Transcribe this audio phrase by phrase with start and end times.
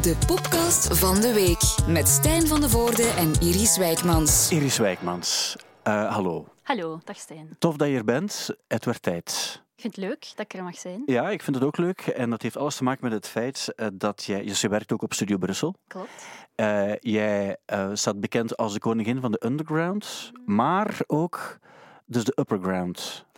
[0.00, 4.50] De podcast van de week met Stijn van de Voorde en Iris Wijkmans.
[4.50, 5.56] Iris Wijkmans,
[5.88, 6.46] uh, hallo.
[6.62, 7.56] Hallo, dag Stijn.
[7.58, 8.50] Tof dat je er bent.
[8.68, 9.62] Het werd tijd.
[9.76, 11.02] Ik vind het leuk dat ik er mag zijn.
[11.06, 12.00] Ja, ik vind het ook leuk.
[12.00, 14.44] En dat heeft alles te maken met het feit uh, dat jij...
[14.44, 15.74] Je werkt ook op Studio Brussel.
[15.86, 16.26] Klopt.
[16.56, 17.56] Uh, jij
[17.92, 21.58] staat bekend als de koningin van de underground, maar ook
[22.06, 23.28] dus de upperground.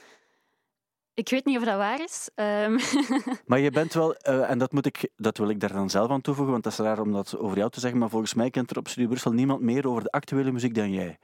[1.23, 2.31] Ik weet niet of dat waar is.
[2.35, 2.79] Um.
[3.47, 6.11] Maar je bent wel, uh, en dat, moet ik, dat wil ik daar dan zelf
[6.11, 8.51] aan toevoegen, want dat is raar om dat over jou te zeggen, maar volgens mij
[8.51, 11.19] kent er op Studio Brussel niemand meer over de actuele muziek dan jij.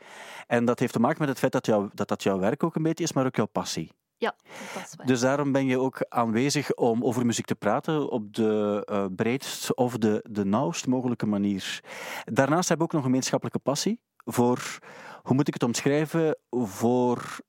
[0.47, 2.77] En dat heeft te maken met het feit dat jou, dat, dat jouw werk ook
[2.77, 3.93] een beetje is, maar ook jouw passie.
[4.17, 4.35] Ja,
[4.75, 5.07] dat is waar.
[5.07, 9.75] Dus daarom ben je ook aanwezig om over muziek te praten op de uh, breedst
[9.75, 11.81] of de, de nauwst mogelijke manier.
[12.25, 14.79] Daarnaast heb ik ook nog een gemeenschappelijke passie voor,
[15.23, 17.41] hoe moet ik het omschrijven, voor...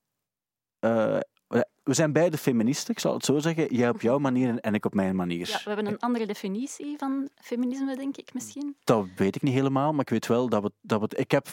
[0.85, 1.17] Uh,
[1.89, 3.75] we zijn beide feministen, ik zal het zo zeggen.
[3.75, 5.47] Jij op jouw manier en ik op mijn manier.
[5.47, 8.75] Ja, we hebben een andere definitie van feminisme, denk ik misschien.
[8.83, 10.71] Dat weet ik niet helemaal, maar ik weet wel dat we...
[10.81, 11.47] Dat we ik heb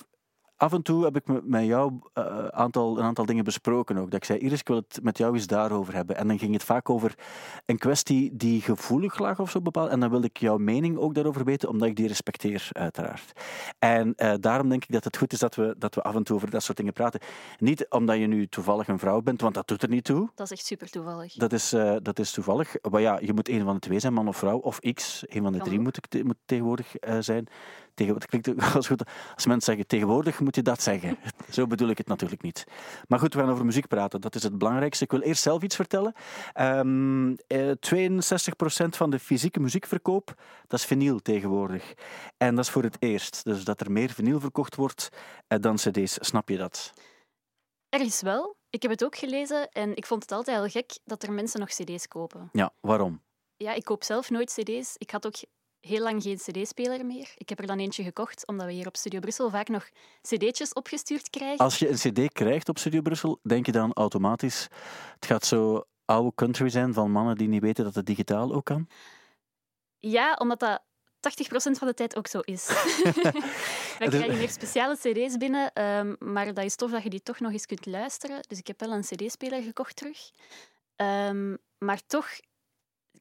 [0.56, 4.10] af en toe heb ik met jou uh, aantal, een aantal dingen besproken ook.
[4.10, 6.16] Dat ik zei, Iris, ik wil het met jou eens daarover hebben.
[6.16, 7.14] En dan ging het vaak over
[7.66, 9.90] een kwestie die gevoelig lag of zo bepaald.
[9.90, 13.32] En dan wilde ik jouw mening ook daarover weten, omdat ik die respecteer, uiteraard.
[13.78, 16.22] En uh, daarom denk ik dat het goed is dat we, dat we af en
[16.22, 17.20] toe over dat soort dingen praten.
[17.58, 20.30] Niet omdat je nu toevallig een vrouw bent, want dat doet er niet toe.
[20.34, 21.32] Dat is echt super toevallig.
[21.32, 22.74] Dat is, uh, dat is toevallig.
[22.90, 25.24] Maar ja, je moet een van de twee zijn, man of vrouw, of x.
[25.26, 27.48] Een van de drie moet, ik, moet tegenwoordig zijn.
[27.96, 31.18] Tegen, het klinkt als goed als mensen zeggen tegenwoordig moet je dat zeggen.
[31.50, 32.64] Zo bedoel ik het natuurlijk niet.
[33.08, 34.20] Maar goed, we gaan over muziek praten.
[34.20, 35.04] Dat is het belangrijkste.
[35.04, 36.14] Ik wil eerst zelf iets vertellen.
[36.60, 40.34] Um, eh, 62% van de fysieke muziekverkoop,
[40.66, 41.94] dat is vinyl tegenwoordig.
[42.36, 43.44] En dat is voor het eerst.
[43.44, 45.08] Dus dat er meer vinyl verkocht wordt
[45.46, 46.16] eh, dan cd's.
[46.20, 46.92] Snap je dat?
[47.88, 48.56] Ergens wel.
[48.70, 51.60] Ik heb het ook gelezen en ik vond het altijd heel gek dat er mensen
[51.60, 52.48] nog cd's kopen.
[52.52, 53.22] Ja, waarom?
[53.56, 54.94] Ja, ik koop zelf nooit cd's.
[54.96, 55.36] Ik had ook
[55.86, 57.34] heel lang geen cd-speler meer.
[57.36, 59.88] Ik heb er dan eentje gekocht, omdat we hier op Studio Brussel vaak nog
[60.22, 61.58] cd'tjes opgestuurd krijgen.
[61.64, 64.68] Als je een cd krijgt op Studio Brussel, denk je dan automatisch...
[65.14, 68.64] Het gaat zo oude country zijn van mannen die niet weten dat het digitaal ook
[68.64, 68.88] kan?
[69.98, 70.82] Ja, omdat dat
[71.26, 72.66] 80% van de tijd ook zo is.
[73.98, 77.40] We krijgen meer speciale cd's binnen, um, maar dat is tof dat je die toch
[77.40, 78.40] nog eens kunt luisteren.
[78.48, 80.30] Dus ik heb wel een cd-speler gekocht terug.
[80.96, 82.28] Um, maar toch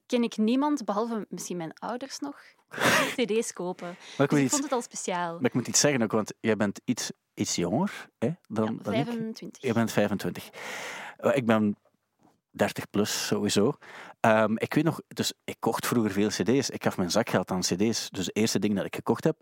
[0.06, 2.40] ken ik niemand, behalve misschien mijn ouders nog,
[3.16, 3.96] cd's kopen.
[4.16, 5.34] Maar ik, dus ik iets, vond het al speciaal.
[5.34, 8.90] Maar ik moet iets zeggen ook, want jij bent iets, iets jonger hè, dan, ja,
[9.04, 9.62] 25.
[9.62, 9.66] Ik.
[9.68, 10.50] Je bent 25.
[11.32, 11.76] Ik ben
[12.56, 13.72] 30 plus sowieso.
[14.20, 16.70] Um, ik weet nog, dus ik kocht vroeger veel cd's.
[16.70, 18.10] Ik gaf mijn zakgeld aan cd's.
[18.10, 19.36] Dus het eerste ding dat ik gekocht heb,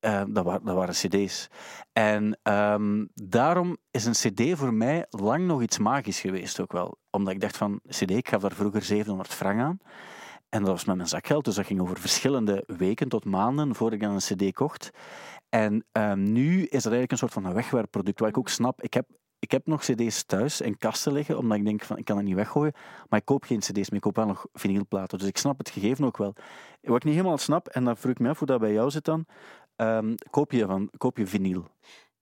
[0.00, 1.48] uh, dat, waren, dat waren cd's.
[1.92, 6.96] En um, daarom is een cd voor mij lang nog iets magisch geweest ook wel.
[7.10, 9.78] Omdat ik dacht van, cd, ik gaf daar vroeger 700 frank aan.
[10.54, 14.00] En dat was met mijn zakgeld, dus dat ging over verschillende weken tot maanden voordat
[14.00, 14.90] ik dan een cd kocht.
[15.48, 18.82] En um, nu is dat eigenlijk een soort van een wegwerpproduct, wat ik ook snap.
[18.82, 19.08] Ik heb,
[19.38, 22.26] ik heb nog cd's thuis in kasten liggen, omdat ik denk van, ik kan het
[22.26, 22.72] niet weggooien.
[23.08, 25.18] Maar ik koop geen cd's meer, ik koop wel nog vinylplaten.
[25.18, 26.34] Dus ik snap het gegeven ook wel.
[26.80, 28.90] Wat ik niet helemaal snap, en dan vroeg ik me af hoe dat bij jou
[28.90, 29.26] zit dan,
[29.76, 31.66] Um, koop, je van, koop je vinyl?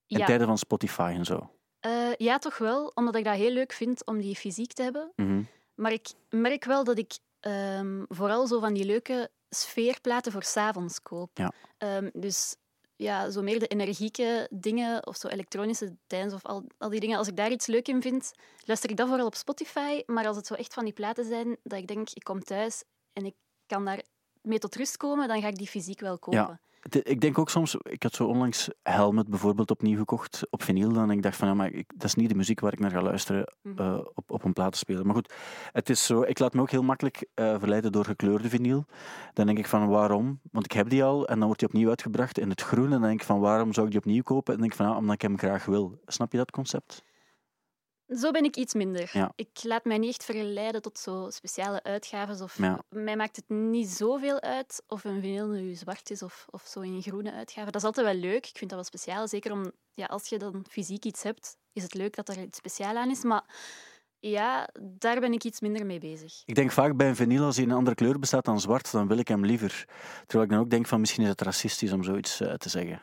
[0.07, 0.27] In ja.
[0.27, 1.51] tijden van Spotify en zo?
[1.87, 2.93] Uh, ja, toch wel.
[2.95, 5.12] Omdat ik dat heel leuk vind om die fysiek te hebben.
[5.17, 5.47] Mm -hmm.
[5.75, 11.03] Maar ik merk wel dat ik um, vooral zo van die leuke sfeerplaten voor s'avonds
[11.03, 11.31] koop.
[11.34, 11.53] Ja.
[11.78, 12.56] Um, dus
[12.97, 17.19] ja, zo meer de energieke dingen of zo elektronische dance of al, al die dingen.
[17.19, 18.33] Als ik daar iets leuk in vind,
[18.65, 20.03] luister ik dat vooral op Spotify.
[20.06, 22.84] Maar als het zo echt van die platen zijn dat ik denk, ik kom thuis
[23.12, 23.34] en ik
[23.67, 24.03] kan daar
[24.43, 26.41] mee tot rust komen, dan ga ik die fysiek wel kopen.
[26.41, 26.61] Ja.
[26.89, 30.93] Ik denk ook soms, ik had zo onlangs Helmet bijvoorbeeld opnieuw gekocht op vinyl.
[30.93, 32.91] Dan ik dacht van, ja, maar ik, dat is niet de muziek waar ik naar
[32.91, 35.07] ga luisteren uh, op, op een platenspeler.
[35.07, 35.35] Maar goed,
[35.73, 38.85] het is zo, ik laat me ook heel makkelijk uh, verleiden door gekleurde vinyl.
[39.33, 40.41] Dan denk ik van, waarom?
[40.53, 42.85] Want ik heb die al en dan wordt die opnieuw uitgebracht in het groen.
[42.85, 44.55] En dan denk ik van, waarom zou ik die opnieuw kopen?
[44.55, 46.01] En dan denk ik van, ja, omdat ik hem graag wil.
[46.07, 47.03] Snap je dat concept?
[48.19, 49.10] Zo ben ik iets minder.
[49.12, 49.32] Ja.
[49.37, 52.43] Ik laat mij niet echt verleiden tot zo speciale uitgaven.
[52.43, 52.82] Of ja.
[52.88, 56.81] Mij maakt het niet zoveel uit of een vinyl nu zwart is of, of zo
[56.81, 57.70] in groene uitgave.
[57.70, 58.46] Dat is altijd wel leuk.
[58.46, 59.29] Ik vind dat wel speciaal.
[59.29, 62.58] Zeker om, ja, als je dan fysiek iets hebt, is het leuk dat er iets
[62.58, 63.23] speciaal aan is.
[63.23, 63.44] Maar
[64.20, 66.43] ja, daar ben ik iets minder mee bezig.
[66.44, 68.93] Ik denk vaak bij een vinyl, als hij in een andere kleur bestaat dan zwart,
[68.93, 69.85] dan wil ik hem liever.
[70.26, 73.02] Terwijl ik dan ook denk van misschien is het racistisch om zoiets uh, te zeggen.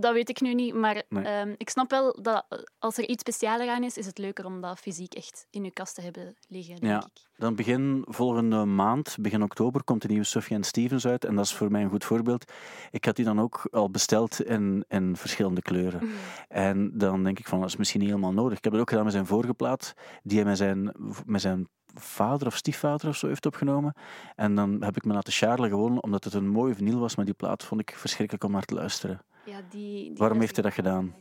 [0.00, 1.40] Dat weet ik nu niet, maar nee.
[1.40, 4.60] um, ik snap wel dat als er iets specialer aan is, is het leuker om
[4.60, 7.08] dat fysiek echt in je kast te hebben liggen, denk ja.
[7.14, 7.26] ik.
[7.36, 11.24] Dan begin volgende maand, begin oktober, komt de nieuwe Sufjan Stevens uit.
[11.24, 12.52] En dat is voor mij een goed voorbeeld.
[12.90, 16.04] Ik had die dan ook al besteld in, in verschillende kleuren.
[16.04, 16.10] Mm.
[16.48, 18.58] En dan denk ik van, dat is misschien niet helemaal nodig.
[18.58, 20.94] Ik heb het ook gedaan met zijn vorige plaat, die hij met zijn,
[21.24, 23.94] met zijn vader of stiefvader of zo heeft opgenomen.
[24.34, 27.24] En dan heb ik me laten charlen gewoon omdat het een mooie vinyl was, maar
[27.24, 29.20] die plaat vond ik verschrikkelijk om naar te luisteren.
[29.48, 31.14] Ja, die, die Waarom heeft hij dat gedaan?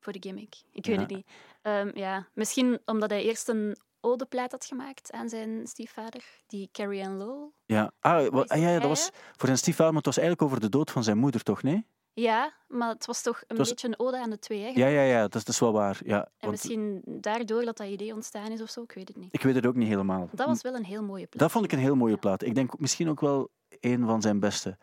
[0.00, 0.54] Voor de gimmick.
[0.72, 0.90] Ik Ja.
[0.90, 1.26] weet het niet.
[1.62, 7.04] Ehm, ja, misschien omdat hij eerst een odeplaat had gemaakt aan zijn stiefvader, die Carrie
[7.04, 7.50] Ann Lowell.
[7.66, 10.48] Ja, ah, wa- Is ah, ja, dat was voor zijn stiefvader, maar het was eigenlijk
[10.48, 11.62] over de dood van zijn moeder, toch?
[11.62, 11.86] Nee?
[12.12, 14.60] Ja, maar het was toch een was- beetje een ode aan de twee.
[14.62, 14.68] Hè?
[14.68, 16.00] Ja, ja, ja, dat is, dat is wel waar.
[16.04, 19.16] Ja, En want misschien daardoor dat dat idee ontstaan is of zo, ik weet het
[19.16, 19.28] niet.
[19.34, 20.28] ik weet het ook niet helemaal.
[20.32, 21.42] Dat was wel een heel mooie plaat.
[21.42, 22.18] Dat vond ik een heel mooie Ja.
[22.18, 22.42] plaat.
[22.42, 23.50] Ik denk misschien ook wel
[23.80, 24.78] een van zijn beste.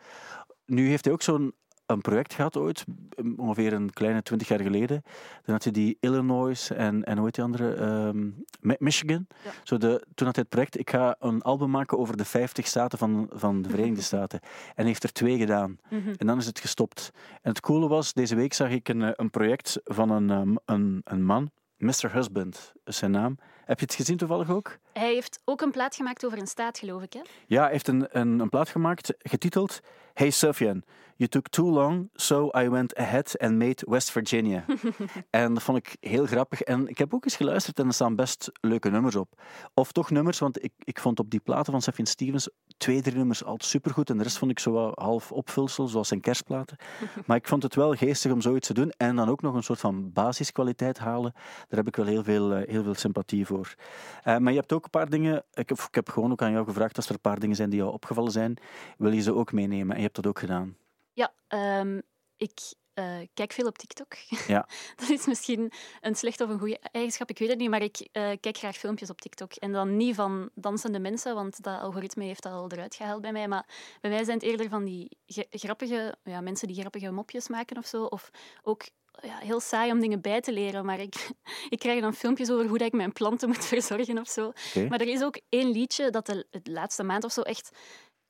[0.64, 1.54] Nu heeft hij ook zo'n
[1.92, 2.84] een project gehad ooit,
[3.18, 5.02] um, ongeveer een kleine twintig jaar geleden.
[5.44, 8.12] Dan had hij die Illinois en, en hoe heet die andere?
[8.60, 9.26] Mi- Michigan.
[9.44, 9.50] Ja.
[9.62, 12.66] Zo de, toen had hij het project, ik ga een album maken over de 50
[12.66, 14.40] staten van, van de Verenigde Staten.
[14.74, 15.78] En heeft er twee gedaan.
[15.90, 16.12] Mhm.
[16.16, 17.10] En dan is het gestopt.
[17.42, 20.54] En het coole was, deze week zag ik een, eh, een project van een, ehm,
[20.64, 22.12] een, een man, Mr.
[22.12, 23.38] Husband is zijn naam.
[23.64, 24.78] Heb je het gezien toevallig ook?
[24.92, 27.12] Hij heeft ook een plaat gemaakt over een staat, geloof ik.
[27.12, 27.20] Hè?
[27.46, 29.80] Ja, hij heeft een, een, een plaat gemaakt getiteld
[30.14, 30.82] Hey Sufjan,
[31.16, 34.64] you took too long, so I went ahead and made West Virginia.
[35.30, 36.60] en dat vond ik heel grappig.
[36.60, 39.40] En ik heb ook eens geluisterd en er staan best leuke nummers op.
[39.74, 43.16] Of toch nummers, want ik, ik vond op die platen van Sufjan Stevens twee, drie
[43.16, 44.10] nummers altijd supergoed.
[44.10, 46.76] En de rest vond ik zo half opvulsel, zoals zijn kerstplaten.
[47.26, 48.90] maar ik vond het wel geestig om zoiets te doen.
[48.96, 51.32] En dan ook nog een soort van basiskwaliteit halen.
[51.68, 53.74] Daar heb ik wel heel veel, eh, heel veel sympathie voor.
[54.22, 55.44] Eh, maar je hebt ook een paar dingen.
[55.52, 57.70] Ik heb, ik heb gewoon ook aan jou gevraagd als er een paar dingen zijn
[57.70, 58.56] die jou opgevallen zijn.
[58.98, 59.90] Wil je ze ook meenemen?
[59.90, 60.76] En je hebt dat ook gedaan.
[61.12, 62.00] Ja, ehm,
[62.36, 62.60] ik
[62.94, 64.14] eh, kijk veel op TikTok.
[64.46, 64.68] Ja.
[64.96, 68.08] dat is misschien een slechte of een goede eigenschap, ik weet het niet, maar ik
[68.12, 69.52] eh, kijk graag filmpjes op TikTok.
[69.52, 73.32] En dan niet van dansende mensen, want dat algoritme heeft dat al eruit gehaald bij
[73.32, 73.48] mij.
[73.48, 73.66] Maar
[74.00, 77.76] bij mij zijn het eerder van die ge- grappige ja, mensen die grappige mopjes maken
[77.76, 78.04] of zo.
[78.04, 78.30] Of
[78.62, 78.82] ook
[79.20, 81.30] ja, heel saai om dingen bij te leren, maar ik,
[81.68, 84.52] ik krijg dan filmpjes over hoe dat ik mijn planten moet verzorgen of zo.
[84.88, 87.70] Maar er is ook één liedje dat de, de laatste maand of zo echt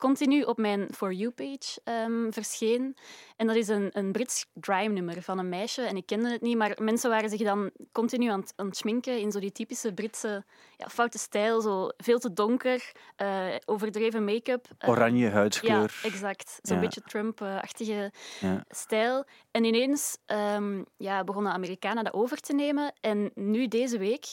[0.02, 2.96] continu op mijn For You-page ehm, verscheen.
[3.36, 5.82] En dat is een, een Brits grime-nummer van een meisje.
[5.82, 8.76] En ik kende het niet, maar mensen waren zich dan continu aan het, aan het
[8.76, 10.44] schminken in zo die typische Britse
[10.76, 11.60] ja, foute stijl.
[11.60, 14.66] Zo veel te donker, eh, overdreven make-up.
[14.78, 16.00] Eh, Oranje ja, huidskleur.
[16.02, 16.58] exact.
[16.62, 16.82] Zo'n Ja.
[16.82, 18.64] beetje Trump-achtige Ja.
[18.68, 19.24] stijl.
[19.50, 22.92] En ineens ehm, ja, begonnen Amerikanen dat over te nemen.
[23.00, 24.24] En nu deze week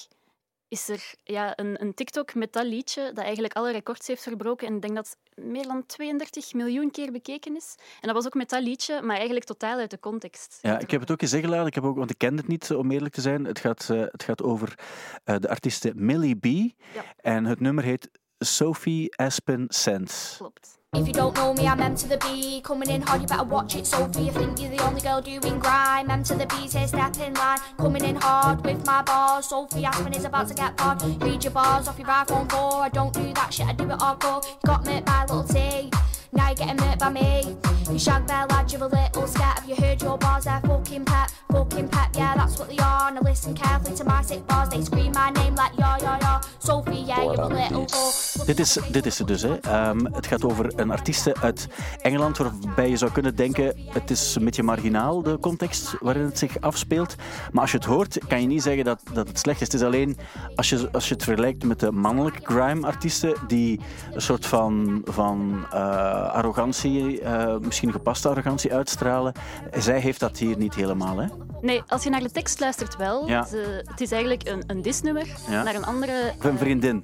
[0.70, 4.68] is er ja, een, een TikTok met dat liedje dat eigenlijk alle records heeft verbroken.
[4.68, 7.76] En ik denk dat het meer dan 32 miljoen keer bekeken is.
[7.78, 10.60] En dat was ook met dat liedje, maar eigenlijk totaal uit de context.
[10.62, 12.72] Ja, ik heb het ook eens ingeladen, ik heb ook, want ik kende het niet,
[12.72, 13.46] om eerlijk te zijn.
[13.46, 14.80] Het gaat, eh, het gaat over
[15.24, 16.46] eh, de artieste Millie B.
[16.46, 17.04] Ja.
[17.18, 18.10] En het nummer heet
[18.42, 20.38] Sophie Aspen Sense.
[20.38, 20.70] Klopt.
[20.96, 22.62] If you don't know me, I'm M to the B.
[22.64, 24.24] Coming in hard, you better watch it, Sophie.
[24.24, 26.10] You think you're the only girl doing grime.
[26.10, 27.60] M to the B says step in line.
[27.78, 29.46] Coming in hard with my bars.
[29.50, 31.04] Sophie Aspen is about to get barred.
[31.22, 32.82] Read your bars off your iPhone 4.
[32.82, 34.44] I don't do that shit, I do it hardcore.
[34.44, 35.92] You got me by little T.
[36.32, 37.58] Now you're getting hurt by me.
[37.92, 39.60] You shag bear lad, you're a little scat.
[39.60, 40.46] Have you heard your bars?
[40.46, 42.10] They're fucking pep, fucking pep.
[42.16, 43.12] Yeah, that's what they are.
[43.12, 44.70] Now listen carefully to my sick bars.
[44.70, 46.42] They scream my name like ja, ja, ja.
[46.60, 48.46] Sophie, yeah, you're a little whore.
[48.46, 49.42] Dit is, dit is het dus.
[49.42, 49.60] Hè.
[49.60, 51.68] Ehm, het gaat over een artieste uit
[52.02, 56.38] Engeland waarbij je zou kunnen denken het is een beetje marginaal, de context waarin het
[56.38, 57.16] zich afspeelt.
[57.52, 59.68] Maar als je het hoort, kan je niet zeggen dat, dat het slecht is.
[59.68, 60.18] Het is alleen
[60.56, 63.80] als je, als je het vergelijkt met de mannelijke grime-artiesten die
[64.14, 69.34] een soort van, van eh, arrogantie, eh, misschien gepaste arrogantie uitstralen.
[69.78, 71.18] Zij heeft dat hier niet helemaal.
[71.18, 71.28] Hè.
[71.62, 73.28] Nee, als je naar de tekst luistert wel.
[73.28, 73.46] Ja.
[73.46, 75.64] Ze- het is eigenlijk een, een disnummer Ja.
[75.64, 76.34] naar een andere...
[76.38, 77.04] Of een vriendin.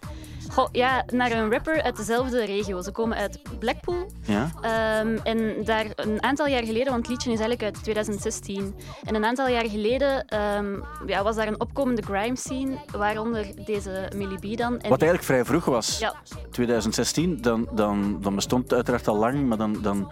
[0.52, 2.82] Goh, ja, naar een rapper uit dezelfde regio.
[2.82, 4.12] Ze komen uit Blackpool.
[4.22, 4.52] Ja?
[4.62, 8.76] Ehm, en daar een aantal jaar geleden, want het liedje is eigenlijk uit 2016.
[9.04, 14.10] En een aantal jaar geleden ehm, ja, was daar een opkomende grime scene, waaronder deze
[14.16, 14.80] Millie B dan.
[14.80, 16.00] En Wat eigenlijk vrij vroeg was.
[16.00, 16.14] Ja,
[16.52, 20.12] 2016, dan, dan, dan bestond het uiteraard al lang, maar dan, dan,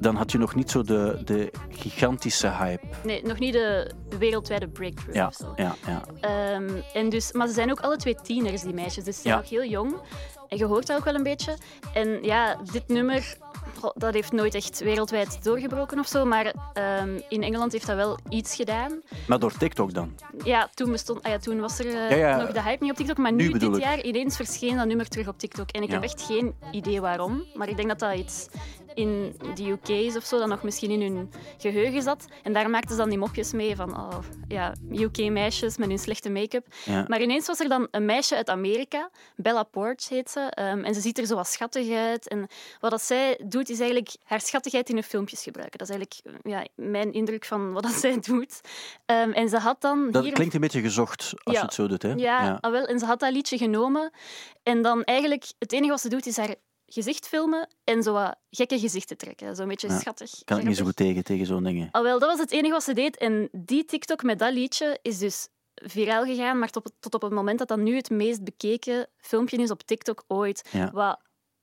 [0.00, 2.86] dan had je nog niet zo de, de gigantische hype.
[3.04, 6.02] nee, nog niet de wereldwijde breakthrough Ja, ja, ja.
[6.20, 9.04] Ehm, en dus, maar ze zijn ook alle twee tieners, die meisjes.
[9.04, 9.40] Dus ze zijn Ja.
[9.40, 9.96] nog heel jong.
[10.48, 11.56] En je hoort dat ook wel een beetje.
[11.94, 13.36] En ja, dit nummer,
[13.94, 16.24] dat heeft nooit echt wereldwijd doorgebroken of zo.
[16.24, 19.00] Maar ehm, in Engeland heeft dat wel iets gedaan.
[19.26, 20.14] Maar door TikTok dan.
[20.44, 22.36] Ja, toen, bestond, ah ja, toen was er eh, Ja, ja.
[22.36, 23.16] nog de hype niet op TikTok.
[23.18, 23.82] Maar Nu nu, dit ik.
[23.82, 25.70] jaar, ineens verscheen dat nummer terug op TikTok.
[25.70, 27.44] En ik heb echt geen idee waarom.
[27.54, 28.46] Maar ik denk dat dat iets
[28.98, 32.26] in de UK's of zo, dat nog misschien in hun geheugen zat.
[32.42, 36.30] En daar maakten ze dan die mopjes mee van oh, ja, UK-meisjes met hun slechte
[36.30, 36.66] make-up.
[36.84, 37.04] Ja.
[37.08, 40.94] Maar ineens was er dan een meisje uit Amerika, Bella Porch heet ze, ehm, en
[40.94, 42.28] ze ziet er zo wat schattig uit.
[42.28, 42.46] En
[42.80, 45.78] wat dat zij doet, is eigenlijk haar schattigheid in hun filmpjes gebruiken.
[45.78, 48.60] Dat is eigenlijk ja, mijn indruk van wat dat zij doet.
[49.06, 50.32] Ehm, en ze had dan Dat hier...
[50.32, 51.60] klinkt een beetje gezocht als Ja.
[51.60, 52.02] je het zo doet.
[52.02, 52.12] Hè?
[52.12, 54.10] Ja, ah, wel, en ze had dat liedje genomen.
[54.62, 56.54] En dan eigenlijk, het enige wat ze doet, is haar
[56.88, 59.56] gezicht filmen en zo wat gekke gezichten trekken.
[59.56, 60.30] Zo'n beetje Ja, schattig.
[60.44, 61.88] Kan ik niet zo goed tegen, tegen zo'n dingen.
[61.90, 63.16] Ah, wel, dat was het enige wat ze deed.
[63.16, 67.32] En die TikTok met dat liedje is dus viraal gegaan, maar tot, tot op het
[67.32, 70.68] moment dat dat nu het meest bekeken filmpje is op TikTok ooit.
[70.72, 70.90] Ja.
[70.92, 71.20] Wat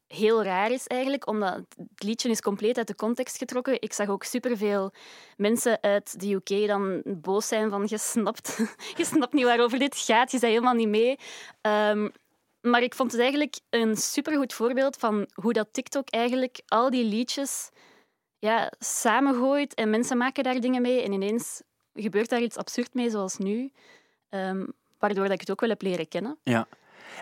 [0.07, 3.81] heel raar is eigenlijk, omdat het liedje is compleet uit de context getrokken.
[3.81, 4.93] Ik zag ook superveel
[5.37, 8.57] mensen uit de UK dan boos zijn van je snapt,
[8.97, 11.19] je snapt niet waarover dit gaat, je bent helemaal niet mee.
[11.61, 12.09] Ehm,
[12.65, 17.05] maar ik vond het eigenlijk een supergoed voorbeeld van hoe dat TikTok eigenlijk al die
[17.05, 17.69] liedjes
[18.39, 21.61] ja, samengooit en mensen maken daar dingen mee en ineens
[21.93, 23.71] gebeurt daar iets absurd mee, zoals nu.
[24.29, 24.65] Ehm,
[24.99, 26.37] waardoor dat ik het ook wel heb leren kennen.
[26.43, 26.67] Ja.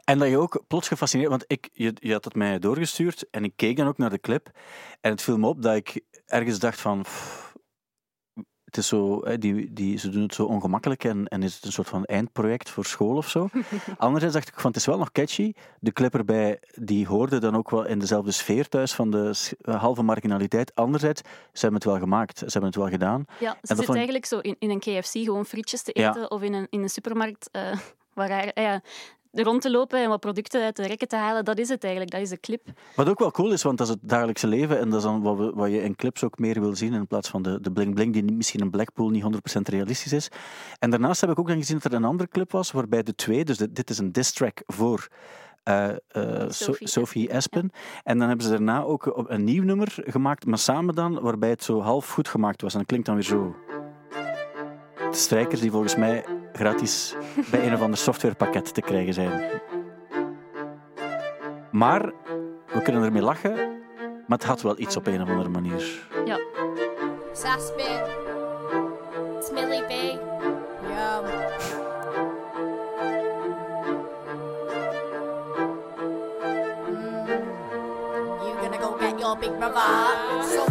[0.03, 1.29] En dat je ook plots gefascineerd...
[1.29, 4.19] Want ik, je, je had het mij doorgestuurd en ik keek dan ook naar de
[4.19, 4.51] clip.
[5.01, 7.05] En het viel me op dat ik ergens dacht van...
[8.75, 11.65] het is zo, hè, die, die, ze doen het zo ongemakkelijk en, en is het
[11.65, 13.47] een soort van eindproject voor school of zo.
[13.97, 15.53] Anderzijds dacht ik van, het is wel nog catchy.
[15.79, 19.53] De clip erbij, die hoorde dan ook wel in dezelfde sfeer thuis van de s-
[19.61, 20.75] halve marginaliteit.
[20.75, 22.37] Anderzijds, ze hebben het wel gemaakt.
[22.37, 23.25] Ze hebben het wel gedaan.
[23.39, 25.91] Ja, ze dat zit vond ik- eigenlijk zo in, in een KFC gewoon frietjes te
[25.93, 26.09] Ja.
[26.09, 27.77] eten of in een, in een supermarkt eh,
[28.13, 28.81] waar eh, ja,
[29.41, 31.45] rond te lopen en wat producten uit de rekken te halen.
[31.45, 32.61] Dat is het eigenlijk, dat is de clip.
[32.95, 35.21] Wat ook wel cool is, want dat is het dagelijkse leven en dat is dan
[35.21, 37.71] wat, we, wat je in clips ook meer wil zien in plaats van de, de
[37.71, 39.27] bling-bling die misschien in Blackpool niet 100%
[39.61, 40.29] realistisch is.
[40.79, 43.15] En daarnaast heb ik ook dan gezien dat er een andere clip was waarbij de
[43.15, 45.07] twee, dus dit dit is een diss track voor
[45.63, 45.95] eh, eh,
[46.49, 47.71] So- Sophie Sophie Espen.
[48.03, 51.63] En dan hebben ze daarna ook een nieuw nummer gemaakt, maar samen dan, waarbij het
[51.63, 52.71] zo half goed gemaakt was.
[52.71, 53.55] En dat klinkt dan weer zo.
[55.09, 57.15] De strijkers die volgens mij gratis
[57.51, 59.61] bij een of ander softwarepakket te krijgen zijn.
[61.71, 62.11] Maar
[62.73, 63.53] we kunnen ermee lachen,
[64.27, 66.07] maar het had wel iets op een of andere manier.
[66.25, 66.39] Ja,
[67.33, 68.01] Saspin.
[69.39, 69.91] Smilly B.
[69.91, 71.21] Yo.
[76.87, 77.33] Mm.
[78.61, 80.43] Gonna go get your big brother?
[80.43, 80.65] So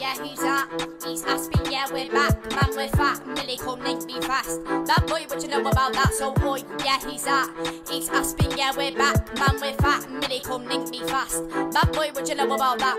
[0.00, 0.68] yeah, who's that?
[1.04, 2.34] He's Aspin, yeah, we're back.
[2.50, 3.26] Man, we're fat.
[3.26, 4.64] Millie, come link me fast.
[4.64, 6.12] That boy, what you know about that?
[6.14, 7.48] So boy, yeah, he's that.
[7.90, 9.34] He's Aspin, yeah, we're back.
[9.38, 10.10] Man, we're fat.
[10.10, 11.48] Millie, come link me fast.
[11.72, 12.96] That boy, what you know about that?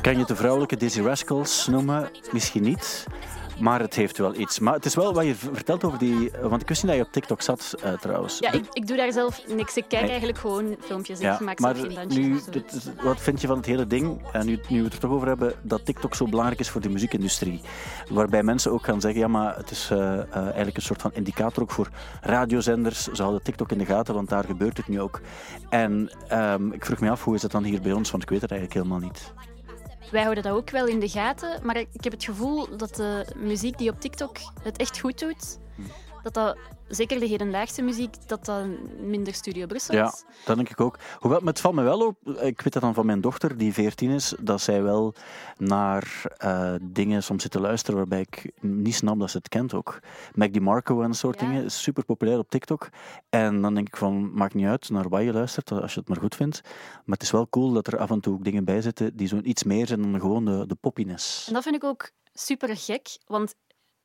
[0.00, 2.10] Kan je de vrouwelijke Dizzy Rascals noemen?
[2.32, 3.06] Misschien niet.
[3.60, 4.58] Maar het heeft wel iets.
[4.58, 6.30] Maar het is wel wat je vertelt over die...
[6.42, 8.38] Want ik wist niet dat je op TikTok zat, eh, trouwens.
[8.38, 9.76] ja ik, ik doe daar zelf niks.
[9.76, 10.10] Ik kijk Nee.
[10.10, 11.18] eigenlijk gewoon filmpjes.
[11.18, 14.22] Ja, ik maak maar zelf geen nu, dit wat vind je van het hele ding,
[14.32, 16.80] en nu, nu we het er toch over hebben, dat TikTok zo belangrijk is voor
[16.80, 17.60] de muziekindustrie?
[18.10, 21.10] Waarbij mensen ook gaan zeggen, ja, maar het is eh, eh, eigenlijk een soort van
[21.14, 21.88] indicator ook voor
[22.20, 23.02] radiozenders.
[23.04, 25.20] Ze houden TikTok in de gaten, want daar gebeurt het nu ook.
[25.68, 28.10] En ehm, ik vroeg me af, hoe is het dan hier bij ons?
[28.10, 29.32] Want ik weet het eigenlijk helemaal niet.
[30.10, 33.26] Wij houden dat ook wel in de gaten, maar ik heb het gevoel dat de
[33.36, 35.58] muziek die op TikTok het echt goed doet,
[36.22, 36.56] dat dat,
[36.88, 38.66] zeker de hedendaagse muziek, dat dat
[38.98, 40.24] minder Studio Brussel Ja, is.
[40.44, 40.98] dat denk ik ook.
[41.18, 44.10] Hoewel, het valt me wel op, ik weet dat dan van mijn dochter, die 14
[44.10, 45.14] is, dat zij wel
[45.56, 49.74] naar eh, dingen soms zit te luisteren waarbij ik niet snap dat ze het kent
[49.74, 49.98] ook.
[50.34, 51.46] Mac DiMarco en soort Ja.
[51.46, 52.88] dingen, is super populair op TikTok.
[53.28, 56.08] En dan denk ik van, maakt niet uit naar wat je luistert, als je het
[56.08, 56.60] maar goed vindt.
[57.04, 59.28] Maar het is wel cool dat er af en toe ook dingen bij zitten die
[59.28, 61.46] zo iets meer zijn dan gewoon de, de poppiness.
[61.48, 63.54] En dat vind ik ook super gek, want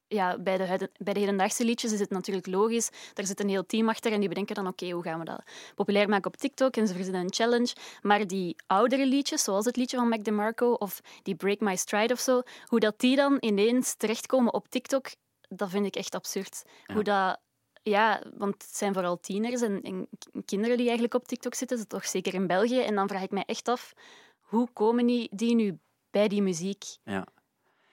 [0.08, 2.90] ja, bij, de, bij de hedendaagse liedjes is het natuurlijk logisch.
[3.14, 5.44] Daar zit een heel team achter en die bedenken dan, oké, hoe gaan we dat
[5.76, 6.76] populair maken op TikTok?
[6.76, 7.76] En ze verzinnen een challenge.
[8.02, 12.14] Maar die oudere liedjes, zoals het liedje van Mac DeMarco of die Break My Stride
[12.14, 15.08] of zo, hoe dat die dan ineens terechtkomen op TikTok,
[15.50, 16.64] dat vind ik echt absurd.
[16.94, 17.40] Hoe dat...
[17.86, 20.08] Ja, want het zijn vooral tieners en, en
[20.46, 22.80] kinderen die eigenlijk op TikTok zitten, toch zeker in België.
[22.80, 23.94] En dan vraag ik mij echt af,
[24.40, 25.78] hoe komen die, die nu
[26.12, 26.84] bij die muziek?
[27.04, 27.26] Ja.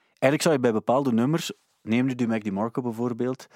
[0.09, 3.46] Eigenlijk zou je bij bepaalde nummers, neem nu Mac DiMarco bijvoorbeeld,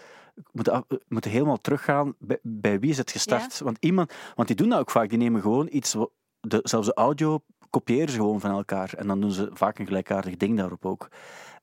[0.53, 2.15] moeten, af- moeten helemaal teruggaan.
[2.19, 3.59] Bij, bij wie is het gestart?
[3.59, 5.09] Want, iemand, want die doen dat ook vaak.
[5.09, 5.97] Die nemen gewoon iets,
[6.41, 7.41] de, zelfs de audio
[7.71, 8.95] kopiëren ze gewoon van elkaar.
[8.95, 11.09] En dan doen ze vaak een gelijkaardig ding daarop ook.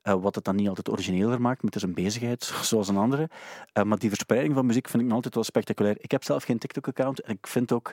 [0.02, 3.28] Eh, wat het dan niet altijd origineler maakt, met een bezigheid zoals een andere.
[3.72, 5.96] Eh, maar die verspreiding van muziek vind ik nog altijd wel spectaculair.
[5.98, 7.88] Ik heb zelf geen TikTok-account en ik vind ook...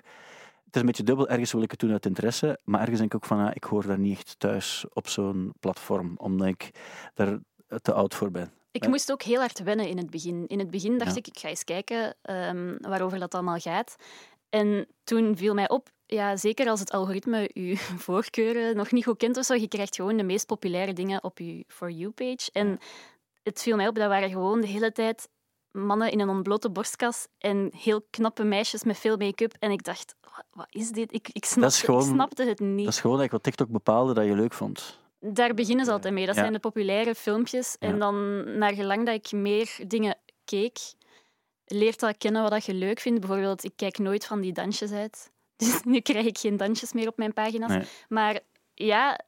[0.66, 1.30] Het is een beetje dubbel.
[1.30, 3.64] Ergens wil ik het doen uit interesse, maar ergens denk ik ook van, ah, ik
[3.64, 6.72] hoor daar niet echt thuis op zo'n platform, omdat ik
[7.14, 7.40] daar
[7.82, 8.59] te oud voor ben.
[8.72, 10.48] Ik moest ook heel hard wennen in het begin.
[10.48, 11.18] In het begin dacht Ja.
[11.18, 13.96] ik, ik ga eens kijken ehm, waarover dat allemaal gaat.
[14.50, 19.18] En toen viel mij op, ja, zeker als het algoritme je voorkeuren nog niet goed
[19.18, 22.50] kent of zo, je krijgt gewoon de meest populaire dingen op je For You-page.
[22.54, 22.80] En
[23.44, 25.30] het viel mij op, dat waren gewoon de hele tijd
[25.72, 29.54] mannen in een ontblote borstkas en heel knappe meisjes met veel make-up.
[29.60, 31.14] En ik dacht, "Wa- wat is dit?
[31.14, 32.86] Ik, ik, snapte, Dat is gewoon- ik snapte het niet.
[32.86, 35.00] Dat is gewoon eigenlijk wat TikTok bepaalde dat je leuk vond.
[35.20, 36.26] Daar beginnen ze altijd mee.
[36.26, 36.42] Dat Ja.
[36.42, 37.76] zijn de populaire filmpjes.
[37.80, 37.88] Ja.
[37.88, 40.78] En dan, naar gelang dat ik meer dingen keek,
[41.66, 43.20] leert dat kennen wat dat je leuk vindt.
[43.20, 45.32] Bijvoorbeeld, ik kijk nooit van die dansjes uit.
[45.58, 47.70] Dus nu krijg ik geen dansjes meer op mijn pagina's.
[47.70, 47.84] Nee.
[48.10, 48.40] Maar
[48.74, 49.20] ja,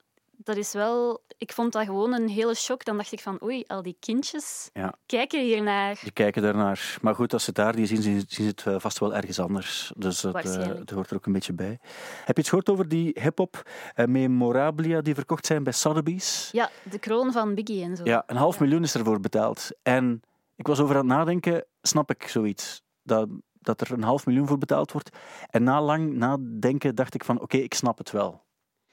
[0.43, 1.23] dat is wel...
[1.37, 2.85] Ik vond dat gewoon een hele shock.
[2.85, 4.93] Dan dacht ik van, oei, al die kindjes Ja.
[5.05, 5.99] kijken hiernaar.
[6.01, 6.97] Die kijken daarnaar.
[7.01, 9.91] Maar goed, als ze daar die zien, zien, ze het eh, vast wel ergens anders.
[9.97, 11.79] Dus dat, eh, hoort er ook een beetje bij.
[12.25, 16.49] Heb je iets gehoord over die hip-hop eh, memorabilia die verkocht zijn bij Sotheby's?
[16.51, 18.03] Ja, de kroon van Biggie en zo.
[18.03, 18.63] Ja, een half Ja.
[18.63, 19.69] miljoen is ervoor betaald.
[19.83, 20.21] En
[20.55, 22.81] ik was over aan het nadenken, snap ik zoiets?
[23.03, 25.09] Dat, dat er een half miljoen voor betaald wordt.
[25.49, 28.43] En na lang nadenken dacht ik van, oké, ik snap het wel.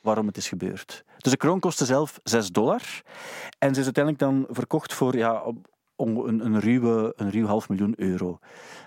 [0.08, 1.04] Waarom het is gebeurd.
[1.18, 3.02] Dus de kroon kostte zelf 6 dollar.
[3.58, 5.44] En ze is uiteindelijk dan verkocht voor ja,
[5.96, 8.38] een, een, ruwe, een ruw half miljoen euro.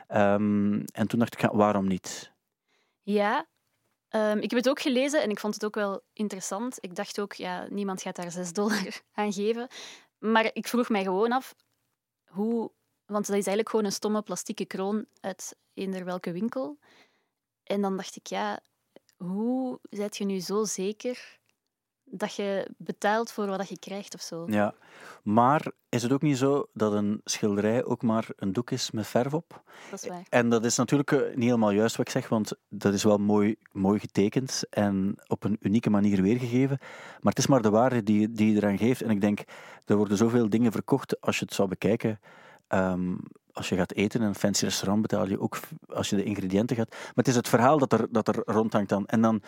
[0.08, 2.32] Ehm, en toen dacht ik, waarom niet?
[3.02, 3.46] Ja,
[4.08, 6.78] ehm, ik heb het ook gelezen en ik vond het ook wel interessant.
[6.80, 9.68] Ik dacht ook, ja, niemand gaat daar 6 dollar aan geven.
[10.18, 11.56] Maar ik vroeg mij gewoon af
[12.26, 12.72] hoe.
[13.06, 16.78] Want dat is eigenlijk gewoon een stomme plastieke kroon uit eender welke winkel.
[17.64, 18.60] En dan dacht ik, ja,
[19.26, 21.40] hoe zijt je nu zo zeker
[22.04, 24.46] dat je betaalt voor wat je krijgt of zo?
[24.50, 24.74] Ja.
[25.24, 29.08] Maar is het ook niet zo dat een schilderij ook maar een doek is met
[29.08, 29.64] verf op?
[29.90, 30.26] Dat is waar.
[30.30, 33.18] En dat is natuurlijk eh, niet helemaal juist wat ik zeg, want dat is wel
[33.18, 36.78] mooi, mooi getekend en op een unieke manier weergegeven.
[37.22, 39.02] Maar het is maar de waarde die, die je eraan geeft.
[39.02, 39.44] En ik denk,
[39.86, 42.20] er worden zoveel dingen verkocht als je het zou bekijken.
[42.68, 43.16] Ehm,
[43.54, 46.76] als je gaat eten in een fancy restaurant, betaal je ook als je de ingrediënten
[46.76, 46.90] gaat.
[46.90, 49.06] Maar het is het verhaal dat er, dat er rondhangt dan.
[49.06, 49.42] En dan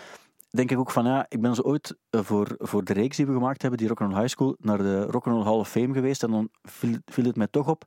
[0.50, 3.26] denk ik ook van, ja, ik ben zo ooit eh, voor, voor de reeks die
[3.26, 6.24] we gemaakt hebben, die Rock'n'Roll High School, naar de Rock'n'Roll Hall of Fame geweest.
[6.24, 7.84] En dan viel, het mij toch op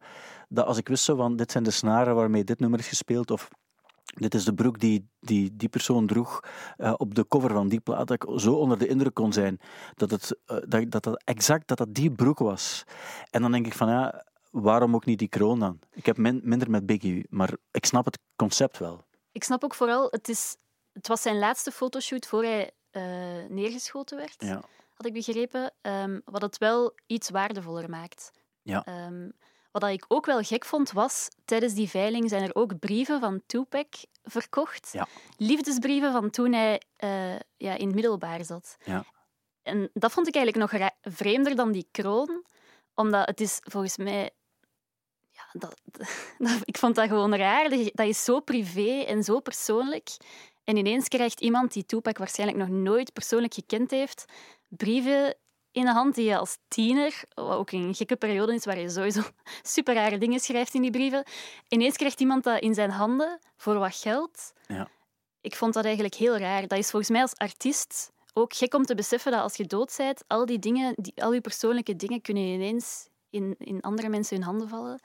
[0.49, 3.49] dat als ik wist van, dit zijn de snaren waarmee dit nummer is gespeeld, of
[4.05, 6.41] dit is de broek die die, die persoon droeg
[6.77, 9.61] eh, op de cover van die plaat, dat ik zo onder de indruk kon zijn
[9.95, 12.85] dat het eh, dat, dat, dat exact dat dat die broek was.
[13.31, 14.25] En dan denk ik van, ja,
[14.63, 15.79] waarom ook niet die kroon dan?
[15.91, 19.05] Ik heb min- minder met Biggie, maar ik snap het concept wel.
[19.33, 20.57] Ik snap ook vooral, het, is,
[20.93, 23.03] het was zijn laatste fotoshoot voor hij eh,
[23.49, 24.35] neergeschoten werd.
[24.39, 24.63] Ja.
[24.95, 25.73] had ik begrepen.
[25.81, 28.31] ehm, wat het wel iets waardevoller maakt.
[28.63, 28.85] Ja.
[28.85, 29.29] Ehm,
[29.71, 33.43] wat ik ook wel gek vond, was tijdens die veiling zijn er ook brieven van
[33.47, 33.87] Tupac
[34.23, 34.89] verkocht.
[34.93, 35.07] Ja.
[35.37, 38.77] Liefdesbrieven van toen hij eh, ja, in het middelbaar zat.
[38.85, 39.05] Ja.
[39.63, 42.45] En dat vond ik eigenlijk nog vreemder dan die kroon,
[42.95, 44.31] omdat het is volgens mij...
[45.61, 47.69] Ja, dat, dat- ik vond dat gewoon raar.
[47.93, 50.09] Dat is zo privé en zo persoonlijk.
[50.65, 54.25] En ineens krijgt iemand die Tupac waarschijnlijk nog nooit persoonlijk gekend heeft,
[54.69, 55.35] brieven
[55.73, 58.89] in de hand die je als tiener, wat ook een gekke periode is waar je
[58.91, 59.23] sowieso
[59.63, 61.25] super rare dingen schrijft in die brieven,
[61.69, 64.53] ineens krijgt iemand dat in zijn handen voor wat geld.
[64.67, 64.89] Ja.
[65.41, 66.67] Ik vond dat eigenlijk heel raar.
[66.67, 69.95] Dat is volgens mij als artiest ook gek om te beseffen dat als je dood
[69.97, 74.37] bent, al die dingen, die, al je persoonlijke dingen kunnen ineens in, in andere mensen
[74.37, 75.01] hun handen vallen.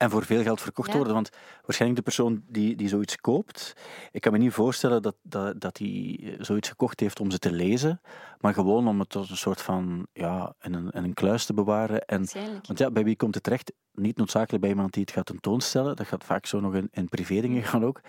[0.00, 0.96] En voor veel geld verkocht Ja.
[0.96, 1.14] worden.
[1.14, 1.30] Want
[1.64, 3.72] waarschijnlijk de persoon die, die zoiets koopt,
[4.10, 7.52] ik kan me niet voorstellen dat, dat, dat hij zoiets gekocht heeft om ze te
[7.52, 8.00] lezen,
[8.40, 11.54] maar gewoon om het tot een soort van, ja, in een, in een kluis te
[11.54, 12.04] bewaren.
[12.04, 12.26] En,
[12.66, 13.72] want ja, bij wie komt het terecht?
[13.92, 15.96] Niet noodzakelijk bij iemand die het gaat tentoonstellen.
[15.96, 18.00] Dat gaat vaak zo nog in, in privé-dingen gaan ook.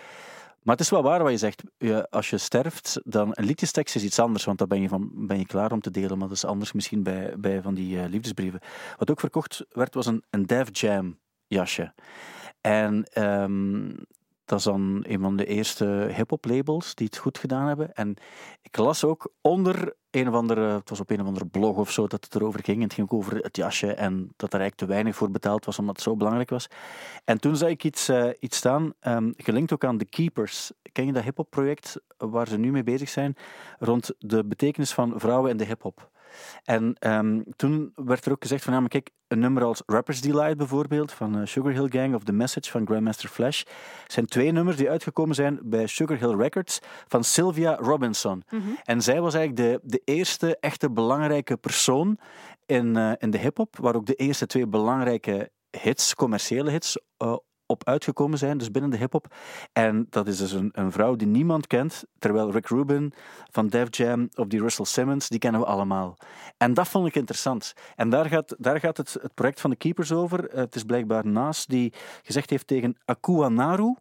[0.63, 1.63] Maar het is wel waar wat je zegt.
[2.09, 5.37] Als je sterft, dan een liedjestekst is iets anders, want dan ben je, van, ben
[5.37, 6.17] je klaar om te delen.
[6.17, 8.59] Maar dat is anders misschien bij, bij van die eh, liefdesbrieven.
[8.97, 11.19] Wat ook verkocht werd, was een, een Jam
[11.53, 11.93] jasje.
[12.61, 13.89] En ehm,
[14.45, 15.85] dat is dan een van de eerste
[16.15, 17.93] hip-hop labels die het goed gedaan hebben.
[17.93, 18.15] En
[18.61, 21.91] ik las ook onder een of andere, het was op een of andere blog of
[21.91, 22.77] zo dat het erover ging.
[22.77, 25.65] En het ging ook over het jasje en dat er eigenlijk te weinig voor betaald
[25.65, 26.67] was omdat het zo belangrijk was.
[27.25, 30.71] En toen zag ik iets, eh, iets staan, ehm, gelinkt ook aan The Keepers.
[30.91, 33.35] Ken je dat hip-hop project waar ze nu mee bezig zijn?
[33.79, 36.09] Rond de betekenis van vrouwen in de hip-hop.
[36.63, 40.21] En ehm, toen werd er ook gezegd van, ja, maar kijk, een nummer als Rapper's
[40.21, 43.63] Delight bijvoorbeeld, van eh, Sugar Hill Gang of The Message van Grandmaster Flash,
[44.07, 48.43] zijn twee nummers die uitgekomen zijn bij Sugar Hill Records van Sylvia Robinson.
[48.83, 52.17] En zij was eigenlijk de, de eerste echte belangrijke persoon
[52.65, 57.35] in, eh, in de hip-hop, waar ook de eerste twee belangrijke hits, commerciële hits, eh,
[57.71, 59.33] op uitgekomen zijn, dus binnen de hip-hop.
[59.73, 63.13] En dat is dus een, een vrouw die niemand kent, terwijl Rick Rubin
[63.51, 66.17] van Def Jam of die Russell Simmons, die kennen we allemaal.
[66.57, 67.73] En dat vond ik interessant.
[67.95, 70.49] En daar gaat, daar gaat het, het project van de Keepers over.
[70.49, 73.95] Eh, Het is blijkbaar Naas die gezegd heeft tegen Akua Naru,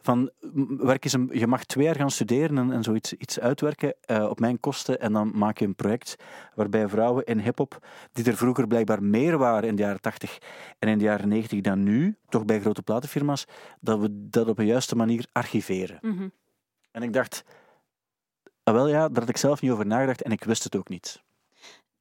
[0.00, 0.30] Van,
[0.78, 4.28] werk eens een, je mag twee jaar gaan studeren en, en zoiets iets uitwerken eh,
[4.28, 5.00] op mijn kosten.
[5.00, 6.16] En dan maak je een project
[6.54, 10.38] waarbij vrouwen in hip-hop, die er vroeger blijkbaar meer waren in de jaren 80
[10.78, 13.46] en in de jaren 90 dan nu, toch bij grote platenfirma's,
[13.80, 15.98] dat we dat op een juiste manier archiveren.
[16.00, 16.28] Mhm.
[16.90, 17.44] En ik dacht,
[18.62, 20.88] ah, wel ja, daar had ik zelf niet over nagedacht en ik wist het ook
[20.88, 21.22] niet.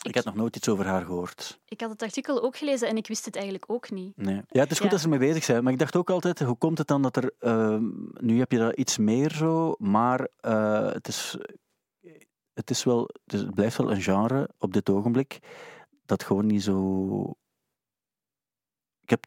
[0.02, 1.60] Ik, had nog nooit iets over haar gehoord.
[1.66, 4.18] Ik had het artikel ook gelezen en ik wist het eigenlijk ook niet.
[4.18, 4.42] Nee.
[4.50, 4.92] Ja, het is goed Ja.
[4.92, 7.16] dat ze ermee bezig zijn, maar ik dacht ook altijd, hoe komt het dan dat
[7.16, 7.32] er...
[7.40, 7.84] ehm,
[8.20, 11.38] nu heb je dat iets meer zo, maar eh, het, is,
[12.54, 15.40] het, is wel, het blijft wel een genre op dit ogenblik
[16.06, 17.34] dat gewoon niet zo...
[19.12, 19.26] Heb,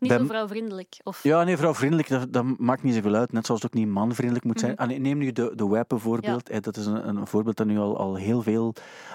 [0.00, 0.96] Niet Bij zo vrouwvriendelijk.
[1.02, 3.32] Of, ja, nee, vrouwvriendelijk, dat, dat maakt niet zoveel uit.
[3.32, 4.72] Net zoals het ook niet manvriendelijk moet zijn.
[4.72, 4.82] Mhm.
[4.82, 6.62] Allee, neem nu de, de web bijvoorbeeld.
[6.62, 8.74] Dat is een, een voorbeeld dat nu al, al heel veel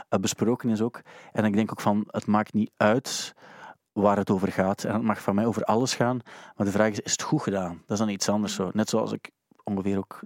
[0.10, 1.02] eh, besproken is ook.
[1.32, 3.34] En ik denk ook van, het maakt niet uit
[3.92, 4.84] waar het over gaat.
[4.84, 6.20] En het mag van mij over alles gaan.
[6.56, 7.82] Maar de vraag is, is het goed gedaan?
[7.86, 8.70] Dat is dan iets anders zo.
[8.74, 9.32] Net zoals ik
[9.64, 10.20] ongeveer ook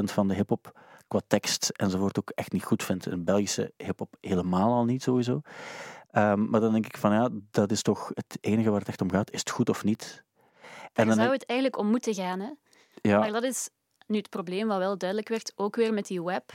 [0.00, 0.72] 80% van de hip-hop
[1.14, 3.06] qua tekst enzovoort ook echt niet goed vind.
[3.06, 5.40] In Belgische hip-hop helemaal al niet sowieso.
[6.10, 9.00] Ehm, maar dan denk ik van ja, dat is toch het enige waar het echt
[9.00, 9.30] om gaat.
[9.30, 10.22] Is het goed of niet?
[10.92, 12.40] daar dan zou het eigenlijk om moeten gaan.
[12.40, 12.50] Hè?
[13.02, 13.68] ja, Maar dat is
[14.06, 16.52] nu het probleem wat wel duidelijk werd, ook weer met die web.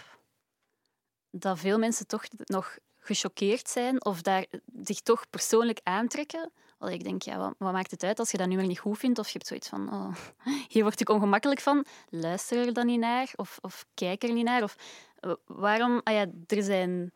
[1.32, 4.46] Dat veel mensen toch nog gechoqueerd zijn of daar
[4.82, 6.52] zich toch persoonlijk aantrekken.
[6.80, 8.98] Want ik denk, ja, wat, wat maakt het uit als je dat nummer niet goed
[8.98, 9.20] vindt?
[9.20, 10.16] Of je hebt zoiets van, oh,
[10.74, 11.86] hier word ik ongemakkelijk van.
[12.10, 13.32] Luister er dan niet naar?
[13.36, 14.64] Of, of kijk er niet naar?
[14.64, 14.76] Of
[15.20, 16.02] eh, waarom...
[16.04, 17.12] Ah ja, er zijn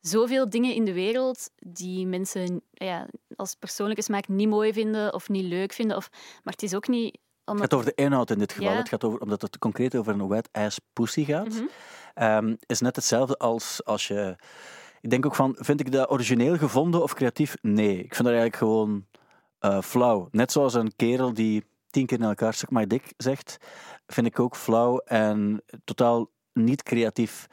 [0.00, 5.28] zoveel dingen in de wereld die mensen ja, als persoonlijke smaak niet mooi vinden of
[5.28, 5.96] niet leuk vinden.
[5.96, 6.08] Of,
[6.42, 7.18] maar het is ook niet...
[7.44, 8.70] Het gaat over de inhoud in dit geval.
[8.70, 8.76] Ja.
[8.76, 11.62] Het gaat over, omdat het concreet over een wet ass pussy gaat.
[12.14, 14.36] Ehm, is net hetzelfde als als je.
[15.00, 17.56] Ik denk ook van, vind ik dat origineel gevonden of creatief?
[17.62, 19.06] Nee, ik vind dat eigenlijk gewoon
[19.58, 20.28] eh, flauw.
[20.30, 23.56] Net zoals een kerel die tien keer naar elkaar stuk my dik zegt,
[24.06, 27.46] vind ik ook flauw en totaal niet creatief.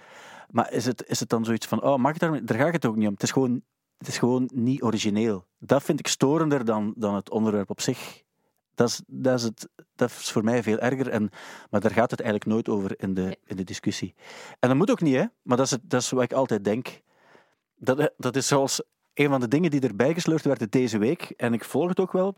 [0.50, 2.46] Maar is het, is het dan zoiets van, oh, mag ik daar...
[2.46, 3.14] Daar gaat het ook niet om.
[3.14, 3.62] Het is gewoon,
[3.98, 5.46] het is gewoon niet origineel.
[5.60, 8.24] Dat vind ik storender dan, dan het onderwerp op zich.
[8.76, 11.10] Dat is, dat, is het, dat is voor mij veel erger.
[11.10, 11.30] En,
[11.70, 14.16] maar daar gaat het eigenlijk nooit over in de, in de discussie.
[14.60, 15.26] En dat moet ook niet, hè?
[15.42, 17.02] maar dat is, het, dat is wat ik altijd denk.
[17.86, 18.82] Dat, dat is zoals
[19.14, 21.22] een van de dingen die erbij gesleurd werden deze week.
[21.38, 22.36] En ik volg het ook wel.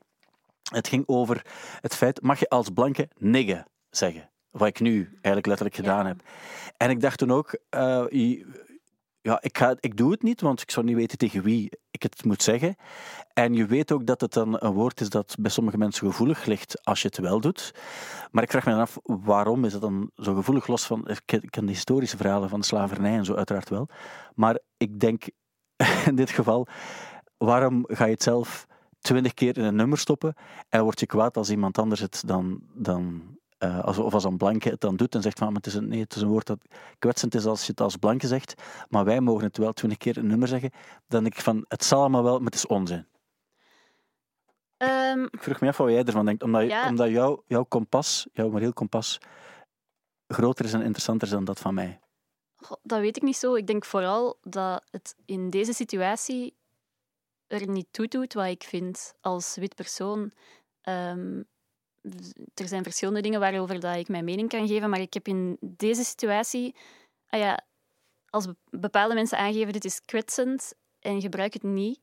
[0.71, 1.45] Het ging over
[1.81, 4.29] het feit: mag je als blanke niggen zeggen?
[4.49, 6.07] Wat ik nu eigenlijk letterlijk gedaan Ja.
[6.07, 6.21] heb.
[6.77, 8.05] En ik dacht toen ook: eh,
[9.27, 12.03] ja, ik, ga, ik doe het niet, want ik zou niet weten tegen wie ik
[12.03, 12.75] het moet zeggen.
[13.33, 16.45] En je weet ook dat het dan een woord is dat bij sommige mensen gevoelig
[16.45, 17.73] ligt als je het wel doet.
[18.31, 20.67] Maar ik vraag me dan af, waarom is het dan zo gevoelig?
[20.67, 23.89] Los van, ik ken, de historische verhalen van de slavernij en zo uiteraard wel.
[24.35, 25.23] Maar ik denk
[26.09, 26.67] in dit geval,
[27.37, 28.67] waarom ga je het zelf
[28.99, 30.35] twintig keer in een nummer stoppen
[30.69, 34.37] en word je kwaad als iemand anders het dan, dan eh, als, of als een
[34.37, 36.47] blanke het dan doet en zegt van, het is een, nee, het is een woord
[36.47, 36.59] dat
[36.99, 40.17] kwetsend is als je het als blanke zegt, maar wij mogen het wel twintig keer
[40.17, 40.71] een nummer zeggen,
[41.07, 43.07] dan denk ik van, het zal allemaal wel, maar het is onzin.
[44.77, 46.87] Ehm, Ik vroeg me af wat jij ervan denkt, omdat, Ja.
[46.89, 49.17] omdat jouw, jouw kompas, jouw moreel kompas,
[50.27, 51.99] groter is en interessanter is dan dat van mij.
[52.55, 53.55] Goh, Dat weet ik niet zo.
[53.55, 56.55] Ik denk vooral dat het in deze situatie
[57.47, 60.31] er niet toe doet wat ik vind als wit persoon.
[60.81, 61.41] Ehm,
[62.53, 65.57] er zijn verschillende dingen waarover dat ik mijn mening kan geven, maar ik heb in
[65.59, 66.75] deze situatie,
[67.29, 67.59] ah ja,
[68.29, 71.99] als be- bepaalde mensen aangeven dit is kwetsend en gebruik het niet,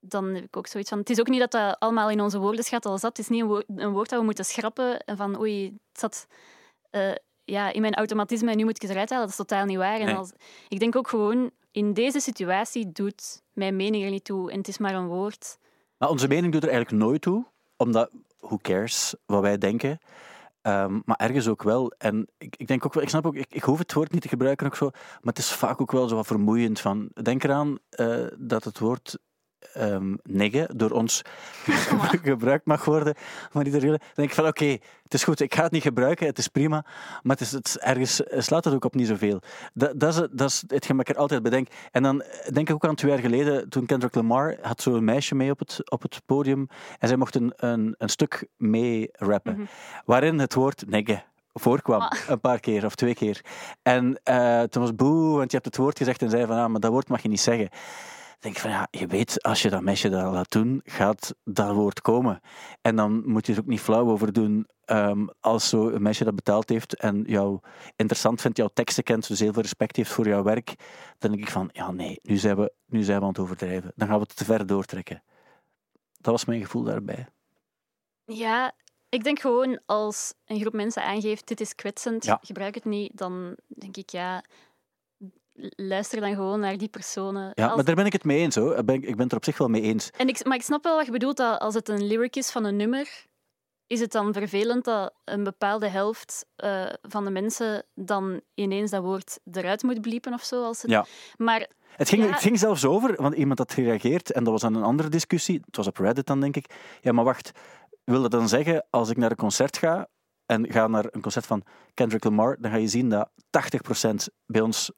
[0.00, 0.98] dan heb ik ook zoiets van...
[0.98, 3.16] Het is ook niet dat dat allemaal in onze woordenschat al zat.
[3.16, 6.00] Het is niet een woord, een woord dat we moeten schrappen en van oei, het
[6.00, 6.26] zat...
[6.90, 7.12] eh,
[7.44, 9.26] ja, in mijn automatisme en nu moet ik het eruit halen.
[9.28, 10.00] Dat is totaal niet waar.
[10.00, 10.32] En als,
[10.68, 14.50] ik denk ook gewoon, in deze situatie doet mijn mening er niet toe.
[14.50, 15.58] En het is maar een woord.
[15.96, 17.44] Maar onze mening doet er eigenlijk nooit toe,
[17.76, 18.10] omdat,
[18.42, 19.98] who cares wat wij denken.
[20.62, 21.92] Ehm, maar ergens ook wel.
[21.98, 24.22] En ik, ik denk ook wel, ik snap ook, ik, ik hoef het woord niet
[24.22, 26.80] te gebruiken ook zo, maar het is vaak ook wel zo wat vermoeiend.
[26.80, 29.18] Van, denk eraan eh, dat het woord
[30.22, 31.22] niggen door ons
[32.22, 33.14] gebruikt mag worden.
[33.52, 33.80] Maar niet dan
[34.14, 36.84] denk ik van, oké, het is goed, ik ga het niet gebruiken, het is prima,
[37.22, 39.40] maar het is, het is ergens slaat het ook op niet zoveel.
[39.74, 41.68] Dat, dat, is, dat is hetgeen wat ik er altijd bedenk.
[41.90, 42.22] En dan
[42.52, 45.58] denk ik ook aan twee jaar geleden, toen Kendrick Lamar had zo'n meisje mee op
[45.58, 49.62] het, op het podium en zij mocht een, een, een stuk mee rappen, Mhm.
[50.04, 52.10] waarin het woord niggen voorkwam, Ah.
[52.28, 53.40] een paar keer of twee keer.
[53.82, 56.66] En eh, toen was boe, want je hebt het woord gezegd en zei van, ah,
[56.70, 57.68] maar dat woord mag je niet zeggen.
[58.42, 61.74] Ik denk van ja, je weet, als je dat meisje dat laat doen, gaat dat
[61.74, 62.40] woord komen.
[62.80, 66.24] En dan moet je er ook niet flauw over doen ehm, als zo een meisje
[66.24, 67.58] dat betaald heeft en jou
[67.96, 70.74] interessant vindt, jouw teksten kent, dus heel veel respect heeft voor jouw werk.
[71.18, 73.92] Dan denk ik van ja, nee, nu zijn we, nu zijn we aan het overdrijven.
[73.96, 75.22] Dan gaan we het te ver doortrekken.
[76.12, 77.26] Dat was mijn gevoel daarbij.
[78.24, 78.72] Ja,
[79.08, 82.38] Ik denk gewoon als een groep mensen aangeeft dit is kwetsend, Ja.
[82.42, 84.44] gebruik het niet, dan denk ik ja,
[85.76, 87.50] luister dan gewoon naar die personen.
[87.54, 88.54] Ja, Als- maar daar ben ik het mee eens.
[88.54, 88.76] Hoor.
[88.78, 90.10] Ik ben, ik ben het er op zich wel mee eens.
[90.16, 92.50] En ik, maar ik snap wel wat je bedoelt, dat als het een lyric is
[92.50, 93.26] van een nummer,
[93.86, 99.02] is het dan vervelend dat een bepaalde helft eh, van de mensen dan ineens dat
[99.02, 100.64] woord eruit moet bliepen of zo.
[100.64, 100.90] Als het...
[100.90, 101.04] Ja.
[101.36, 102.30] Maar Het ging, Ja.
[102.30, 105.60] het ging zelfs over, want iemand had gereageerd en dat was dan een andere discussie.
[105.66, 106.74] Het was op Reddit dan, denk ik.
[107.00, 107.50] Ja, maar wacht.
[108.04, 110.08] Wil dat dan zeggen, als ik naar een concert ga
[110.46, 111.62] en ga naar een concert van
[111.94, 114.90] Kendrick Lamar, dan ga je zien dat 80% bij ons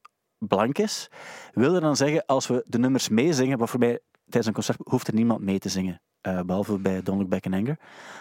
[0.46, 1.08] blank is.
[1.52, 4.78] Wil dat dan zeggen, als we de nummers meezingen, wat voor mij tijdens een concert
[4.84, 6.00] hoeft er niemand mee te zingen.
[6.20, 7.78] eh, behalve bij Don't Look Back in Anger.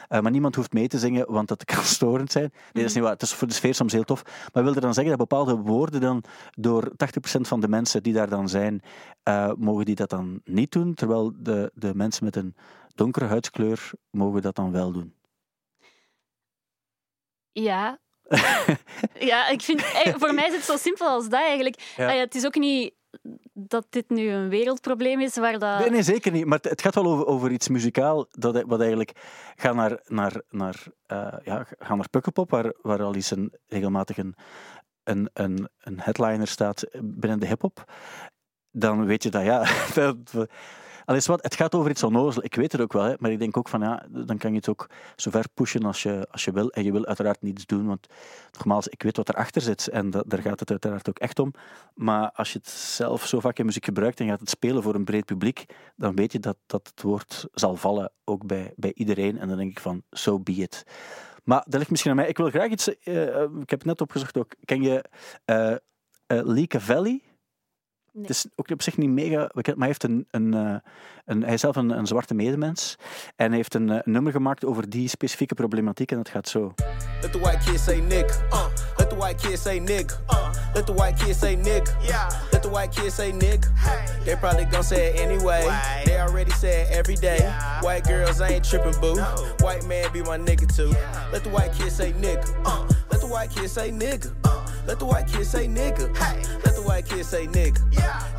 [0.07, 2.49] Eh, maar niemand hoeft mee te zingen, want dat kan storend zijn.
[2.53, 3.13] Nee, dat is niet waar.
[3.13, 4.23] Het is voor de sfeer soms heel tof.
[4.53, 8.13] Maar wil dat dan zeggen dat bepaalde woorden dan door 80% van de mensen die
[8.13, 8.81] daar dan zijn,
[9.23, 12.55] eh, mogen die dat dan niet doen, terwijl de, de mensen met een
[12.95, 15.13] donkere huidskleur mogen dat dan wel doen.
[17.53, 17.99] ja.
[19.31, 21.93] Ja, ik vind, eh, voor mij is het zo simpel als dat eigenlijk.
[21.97, 22.11] Ja.
[22.11, 22.93] Ja, het is ook niet
[23.53, 25.79] dat dit nu een wereldprobleem is waar dat...
[25.79, 26.45] Nee, nee, zeker niet.
[26.45, 29.11] Maar het, gaat wel over, over iets muzikaal, dat, wat eigenlijk...
[29.55, 34.17] Ga naar, naar, naar, eh, ja, ga naar Pukkelpop, waar, waar al eens een, regelmatig
[34.17, 34.35] een,
[35.03, 37.83] een, een, een headliner staat binnen de hip-hop.
[38.71, 39.65] Dan weet je dat, ja...
[39.93, 40.47] dat,
[41.05, 42.43] Al is wat, het gaat over iets onnozel.
[42.43, 44.57] Ik weet het ook wel, hè, maar ik denk ook van ja, dan kan je
[44.57, 46.69] het ook zo ver pushen als je, als je wil.
[46.69, 48.07] En je wil uiteraard niets doen, want
[48.51, 51.53] nogmaals, ik weet wat erachter zit en daar gaat het uiteraard ook echt om.
[51.93, 54.95] Maar als je het zelf zo vaak in muziek gebruikt en gaat het spelen voor
[54.95, 58.91] een breed publiek, dan weet je dat, dat het woord zal vallen, ook bij, bij
[58.93, 59.39] iedereen.
[59.39, 60.83] En dan denk ik van, so be it.
[61.43, 62.27] Maar dat ligt misschien aan mij.
[62.27, 62.97] Ik wil graag iets...
[62.97, 64.53] eh, eh, ik heb het net opgezocht ook.
[64.65, 65.03] Ken je
[65.45, 65.75] eh
[66.27, 67.21] eh, Leake Valley?
[68.13, 68.21] Nee.
[68.21, 70.75] Het is ook op zich niet mega bekend, maar hij, heeft een, een, eh,
[71.25, 72.95] een, hij is zelf een, een zwarte medemens.
[73.35, 76.11] En hij heeft een, eh, nummer gemaakt over die specifieke problematiek.
[76.11, 76.73] En dat gaat zo.
[77.21, 78.35] Let the white kid say nigga.
[78.51, 78.65] Uh,
[78.97, 80.15] let the white kid say nigga.
[80.29, 81.91] Uh, let the white kid say nigga.
[82.01, 82.29] Yeah.
[82.51, 83.71] Let the white kid say nigga.
[84.25, 85.67] They probably gon' say it anyway.
[86.05, 87.39] They already say it every day.
[87.81, 89.19] White girls ain't tripping, boo.
[89.59, 90.93] White man be my nigga too.
[91.31, 92.47] Let the white kid say nigga.
[92.65, 94.33] Uh, let the white kid say nigga.
[94.45, 96.13] Uh, let the white kid say nigga.
[96.63, 97.79] Let the white kid say nigga.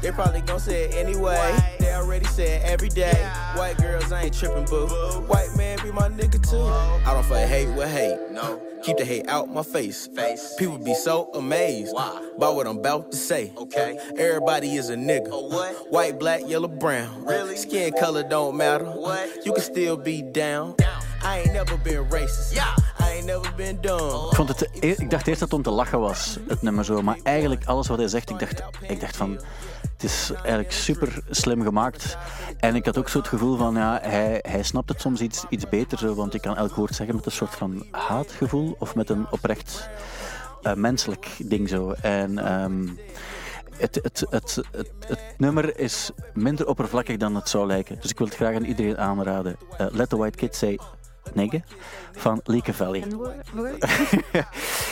[0.01, 1.57] They probably gon' say it anyway.
[1.79, 3.15] They already say it every day.
[3.57, 4.87] White girls I ain't tripping, boo.
[5.27, 6.59] White man be my nigga too.
[7.09, 8.19] I don't fight hate with hate.
[8.31, 8.61] No.
[8.83, 10.09] Keep the hate out my face.
[10.09, 10.55] Face.
[10.59, 12.31] People be so amazed Why?
[12.39, 13.51] by what I'm about to say.
[13.57, 13.99] Okay.
[14.19, 15.31] Everybody is a nigga.
[15.31, 15.91] what?
[15.91, 17.25] White, black, yellow, brown.
[17.25, 17.57] Really?
[17.57, 18.85] Skin color don't matter.
[18.85, 19.47] What?
[19.47, 20.75] You can still be down.
[20.77, 21.03] down.
[21.23, 22.55] I ain't never been racist.
[22.55, 22.75] Yeah.
[23.25, 27.03] Ik, vond het, ik dacht eerst dat het om te lachen was, het nummer zo.
[27.03, 29.41] Maar eigenlijk alles wat hij zegt, ik dacht, ik dacht van...
[29.93, 32.17] Het is eigenlijk super slim gemaakt.
[32.59, 35.45] En ik had ook zo het gevoel van, ja, hij, hij snapt het soms iets,
[35.49, 35.99] iets beter.
[35.99, 38.77] Zo, want ik kan elk woord zeggen met een soort van haatgevoel.
[38.79, 39.89] Of met een oprecht
[40.63, 41.93] eh, menselijk ding zo.
[41.93, 42.39] En...
[42.39, 42.89] ehm,
[43.77, 47.99] het, het, het, het, het nummer is minder oppervlakkig dan het zou lijken.
[48.01, 49.57] Dus ik wil het graag aan iedereen aanraden.
[49.77, 50.79] Eh, Let the White Kid Say
[51.33, 51.61] Nigga
[52.13, 53.01] van Leake Valley.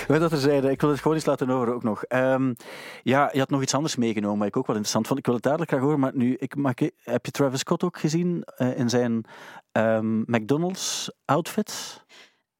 [0.09, 2.05] Weet dat er zeiden, ik wil het gewoon eens laten horen ook nog.
[2.05, 2.55] Ehm,
[3.03, 5.19] ja, je had nog iets anders meegenomen, wat ik ook wel interessant vond.
[5.19, 7.99] Ik wil het dadelijk graag horen, maar nu, ik, mag, heb je Travis Scott ook
[7.99, 9.25] gezien eh, in zijn
[9.73, 12.03] ehm, McDonald's outfit?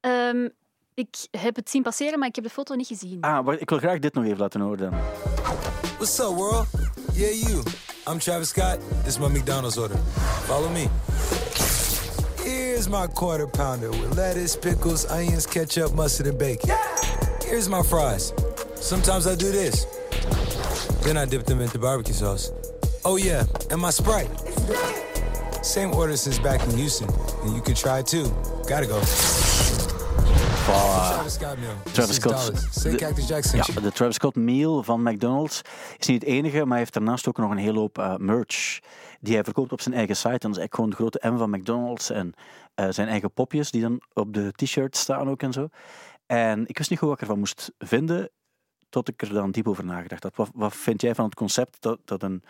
[0.01, 0.49] Ehm,
[0.95, 3.21] ik heb het zien passeren, maar ik heb de foto niet gezien.
[3.21, 5.01] Ah, wacht, ik wil graag dit nog even laten horen dan.
[5.97, 6.67] What's up, world?
[7.13, 7.63] Yeah, you.
[8.09, 8.79] I'm Travis Scott.
[9.05, 9.97] This is my McDonald's order.
[10.47, 10.89] Follow me.
[12.45, 16.71] Here's my quarter pounder with lettuce, pickles, onions, ketchup, mustard, and bacon.
[17.45, 18.33] Here's my fries.
[18.75, 19.85] Sometimes I do this.
[21.05, 22.51] Then I dip them into barbecue sauce.
[23.05, 24.31] Oh, yeah, and my Sprite.
[25.65, 27.09] Same order since back in Houston,
[27.45, 28.27] and you can try too.
[28.69, 29.01] Gotta go.
[30.65, 31.75] Travis Scott meal.
[31.93, 32.21] Travis $6.
[32.21, 32.69] Scott.
[32.71, 33.73] Say de-.
[33.75, 35.61] Ja, de Travis Scott meal van McDonald's
[35.99, 38.81] is niet het enige, maar hij heeft daarnaast ook nog een hele hoop eh, merch
[39.21, 40.29] die hij verkoopt op zijn eigen site.
[40.29, 42.35] En dat is eigenlijk gewoon de grote M van McDonald's en
[42.75, 45.69] eh, zijn eigen popjes die dan op de t-shirts staan ook en zo.
[46.27, 48.31] En ik wist niet goed wat ik ervan moest vinden,
[48.89, 50.37] tot ik er dan diep over nagedacht had.
[50.37, 52.43] Wat, wat vind jij van het concept dat, dat een,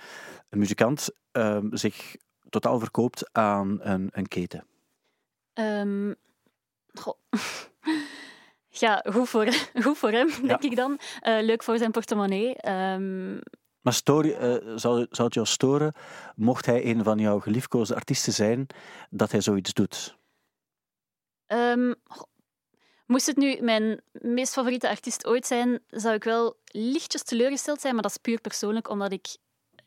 [0.48, 2.16] een muzikant ehm, zich
[2.48, 4.64] totaal verkoopt aan een, een keten?
[5.52, 6.12] Ehm,
[6.92, 7.14] goh.
[8.74, 9.46] Ja, goed voor,
[9.84, 10.98] goed voor hem, denk ik dan.
[11.20, 12.54] Eh, leuk voor zijn portemonnee.
[12.56, 13.32] Ehm,
[13.80, 15.92] Maar stoor, je- eh, zou, zou het jou storen,
[16.36, 18.66] mocht hij een van jouw geliefkoosde artiesten zijn,
[19.10, 20.16] dat hij zoiets doet?
[21.46, 21.92] ehm,
[23.06, 27.92] moest het nu mijn meest favoriete artiest ooit zijn, zou ik wel lichtjes teleurgesteld zijn,
[27.94, 29.36] maar dat is puur persoonlijk, omdat ik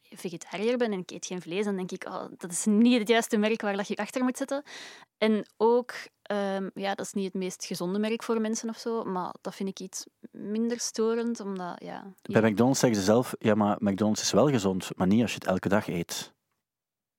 [0.01, 1.65] vegetariër ben en ik eet geen vlees.
[1.65, 4.23] Dan denk ik, oh, dat is niet het juiste merk waar dat je je achter
[4.23, 4.63] moet zetten.
[5.17, 5.93] En ook
[6.25, 9.55] Ehm, ja, dat is niet het meest gezonde merk voor mensen of zo, maar dat
[9.55, 12.13] vind ik iets minder storend, omdat, ja...
[12.21, 15.37] Bij McDonald's zeggen ze zelf, ja, maar McDonald's is wel gezond, maar niet als je
[15.37, 16.33] het elke dag eet.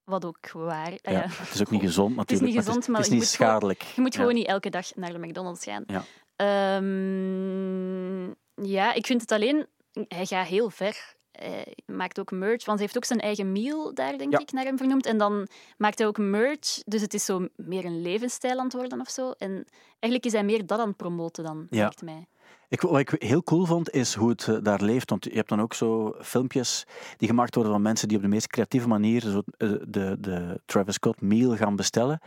[0.04, 0.86] Wat ook waar.
[0.92, 1.26] ah, Ja, ja.
[1.28, 3.24] het is ook niet gezond Het is natuurlijk, niet gezond, maar het is, je het
[3.24, 3.82] is niet gewoon- schadelijk.
[3.82, 4.20] Je moet Ja.
[4.20, 5.84] gewoon niet elke dag naar de McDonald's gaan.
[5.86, 6.04] Ja.
[6.36, 8.26] Ehm,
[8.68, 9.66] ja, ik vind het alleen...
[10.08, 11.15] Hij gaat heel ver.
[11.36, 14.38] Hij maakt ook merch, want hij heeft ook zijn eigen meal daar, denk Ja.
[14.38, 15.06] ik, naar hem vernoemd.
[15.06, 18.72] En dan maakt hij ook merch, dus het is zo meer een levensstijl aan het
[18.74, 19.30] worden of zo.
[19.30, 19.50] En
[19.88, 21.80] eigenlijk is hij meer dat aan het promoten dan, Ja.
[21.82, 22.26] lijkt mij.
[22.68, 25.10] Ik, wat ik heel cool vond, is hoe het eh, daar leeft.
[25.10, 26.84] Want je hebt dan ook zo filmpjes
[27.16, 30.60] die gemaakt worden van mensen die op de meest creatieve manier zo, eh, de, de
[30.64, 32.20] Travis Scott meal gaan bestellen.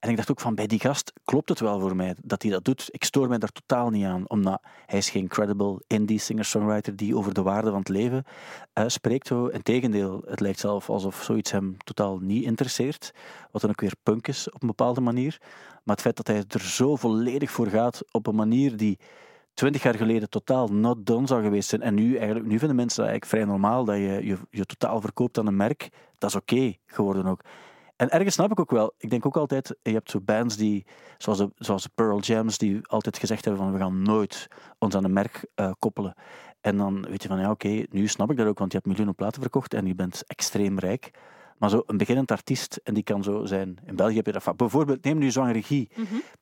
[0.00, 2.50] En ik dacht ook van, bij die gast klopt het wel voor mij dat hij
[2.50, 2.88] dat doet.
[2.90, 7.16] Ik stoor mij daar totaal niet aan, omdat hij is geen credible indie singer-songwriter die
[7.16, 8.24] over de waarde van het leven
[8.72, 9.26] eh, spreekt.
[9.26, 9.46] Zo.
[9.46, 13.14] Integendeel, het lijkt zelf alsof zoiets hem totaal niet interesseert.
[13.50, 15.36] Wat dan ook weer punk is op een bepaalde manier.
[15.84, 18.98] Maar het feit dat hij er zo volledig voor gaat op een manier die
[19.54, 21.82] twintig jaar geleden totaal not done zou geweest zijn.
[21.82, 25.00] En nu, eigenlijk, nu vinden mensen dat eigenlijk vrij normaal dat je je, je totaal
[25.00, 25.88] verkoopt aan een merk.
[26.18, 27.40] Dat is oké geworden ook.
[28.00, 28.94] En ergens snap ik ook wel.
[28.98, 30.86] Ik denk ook altijd, je hebt zo bands die,
[31.18, 34.94] zoals de, zoals de Pearl Jams, die altijd gezegd hebben van we gaan nooit ons
[34.94, 36.14] aan een merk eh, koppelen.
[36.60, 38.88] En dan weet je van ja, oké, nu snap ik dat ook, want je hebt
[38.88, 41.10] miljoenen platen verkocht en je bent extreem rijk.
[41.58, 43.78] Maar zo een beginnend artiest, en die kan zo zijn.
[43.86, 44.56] In België heb je dat van.
[44.56, 45.90] Bijvoorbeeld, neem nu Zwang Regie.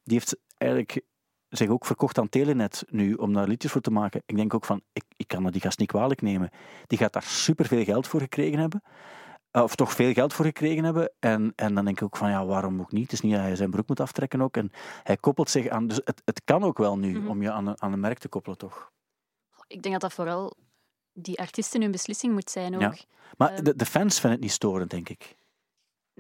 [0.03, 1.01] Die heeft eigenlijk
[1.49, 4.23] zich ook verkocht aan Telenet nu om daar liedjes voor te maken.
[4.27, 6.51] Ik denk ook van, ik, ik kan dat die gast niet kwalijk nemen.
[6.87, 8.83] Die gaat daar superveel geld voor gekregen hebben.
[9.52, 11.12] Uh, Of toch veel geld voor gekregen hebben.
[11.18, 13.02] En, en dan denk ik ook van, ja, waarom ook niet?
[13.02, 14.56] Het is niet dat hij zijn broek moet aftrekken ook.
[14.56, 14.70] En
[15.02, 15.87] hij koppelt zich aan...
[15.87, 17.28] Dus het, het kan ook wel nu, Mhm.
[17.28, 18.90] om je aan een, aan een merk te koppelen, toch?
[19.66, 20.56] Ik denk dat dat vooral
[21.12, 22.80] die artiesten hun beslissing moet zijn ook.
[22.80, 22.94] Ja.
[23.37, 23.64] Maar Ehm.
[23.64, 25.37] de, de fans vinden het niet storend, denk ik.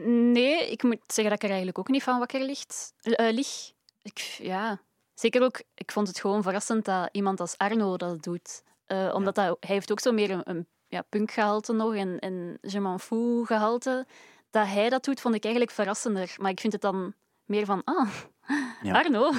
[0.04, 3.72] Nee, ik moet zeggen dat ik er eigenlijk ook niet van wakker ligt, eh, lig.
[4.02, 4.80] Ik, ja,
[5.14, 8.62] zeker ook, ik vond het gewoon verrassend dat iemand als Arno dat doet.
[8.86, 12.58] Eh, omdat dat, hij heeft ook zo meer een, een ja, punkgehalte nog en, en
[12.60, 14.06] je m'en fous gehalte.
[14.50, 16.34] Dat hij dat doet, vond ik eigenlijk verrassender.
[16.40, 18.08] Maar ik vind het dan meer van, ah,
[18.82, 18.92] Ja.
[18.92, 19.32] Arno.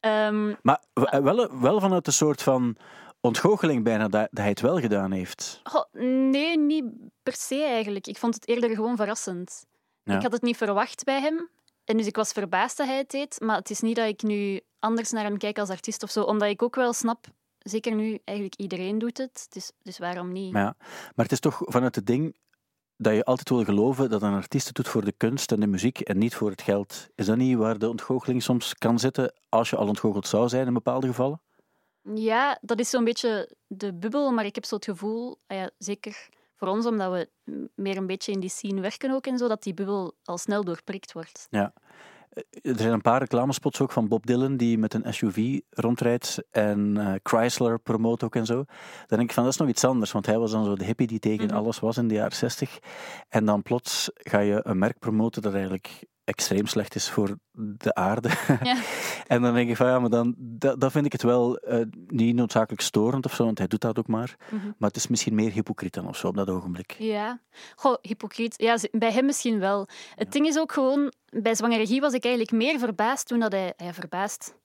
[0.00, 0.82] Ehm, Maar
[1.22, 2.76] wel, wel vanuit een soort van
[3.20, 5.60] ontgoocheling bijna, dat, hij het wel gedaan heeft.
[5.64, 5.84] goh,
[6.30, 6.84] nee, niet
[7.22, 8.06] per se eigenlijk.
[8.06, 9.64] Ik vond het eerder gewoon verrassend.
[10.02, 10.16] Ja.
[10.16, 11.48] Ik had het niet verwacht bij hem.
[11.84, 13.40] En dus ik was verbaasd dat hij het deed.
[13.40, 16.22] Maar het is niet dat ik nu anders naar hem kijk als artiest of zo.
[16.22, 17.26] Omdat ik ook wel snap,
[17.62, 19.46] zeker nu, eigenlijk iedereen doet het.
[19.50, 20.52] Dus, dus waarom niet?
[20.52, 20.74] Maar, ja.
[21.14, 22.36] maar het is toch vanuit het ding
[22.96, 25.66] dat je altijd wil geloven dat een artiest het doet voor de kunst en de
[25.66, 27.08] muziek en niet voor het geld.
[27.14, 30.66] Is dat niet waar de ontgoocheling soms kan zitten als je al ontgoocheld zou zijn
[30.66, 31.40] in bepaalde gevallen?
[32.14, 34.32] Ja, dat is zo'n beetje de bubbel.
[34.32, 37.28] Maar ik heb zo het gevoel, ah ja, zeker voor ons, omdat we
[37.74, 40.64] meer een beetje in die scene werken ook en zo, dat die bubbel al snel
[40.64, 41.46] doorprikt wordt.
[41.50, 41.72] Ja.
[42.62, 46.96] Er zijn een paar reclamespots ook van Bob Dylan die met een SUV rondrijdt en
[46.96, 48.54] eh, Chrysler promoot ook en zo.
[48.54, 50.84] Dan denk ik van dat is nog iets anders, want hij was dan zo de
[50.84, 51.56] hippie die tegen Mhm.
[51.56, 52.78] alles was in de jaren 60.
[53.28, 57.94] En dan plots ga je een merk promoten dat eigenlijk extreem slecht is voor de
[57.94, 58.28] aarde.
[58.62, 58.76] Ja.
[59.34, 61.80] en dan denk ik van ja, maar dan dat, dat vind ik het wel eh,
[62.06, 64.36] niet noodzakelijk storend of zo, want hij doet dat ook maar.
[64.50, 64.66] Mhm.
[64.78, 66.96] Maar het is misschien meer hypocriet dan of zo op dat ogenblik.
[66.98, 67.40] Ja,
[67.76, 68.54] goh, hypocriet.
[68.56, 69.88] Ja, bij hem misschien wel.
[70.14, 73.52] Het ding is ook gewoon, bij zwangere regie was ik eigenlijk meer verbaasd toen dat
[73.52, 73.72] hij...
[73.76, 74.58] Ja, verbaasd.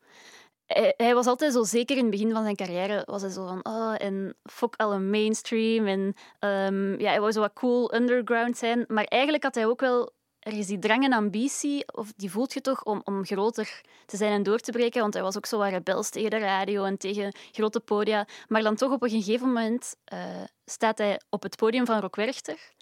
[0.65, 3.47] Hij, hij was altijd zo, zeker in het begin van zijn carrière, was hij zo
[3.47, 5.87] van, oh, en fuck alle mainstream.
[5.87, 8.85] En ehm, ja, hij wou zo wat cool underground zijn.
[8.87, 10.13] Maar eigenlijk had hij ook wel
[10.45, 14.31] ergens die drang en ambitie, of die voelt je toch, om, om groter te zijn
[14.31, 15.01] en door te breken.
[15.01, 18.27] Want hij was ook zo wat rebels tegen de radio en tegen grote podia.
[18.47, 22.15] Maar dan toch op een gegeven moment eh, staat hij op het podium van Rock
[22.15, 22.73] Werchter.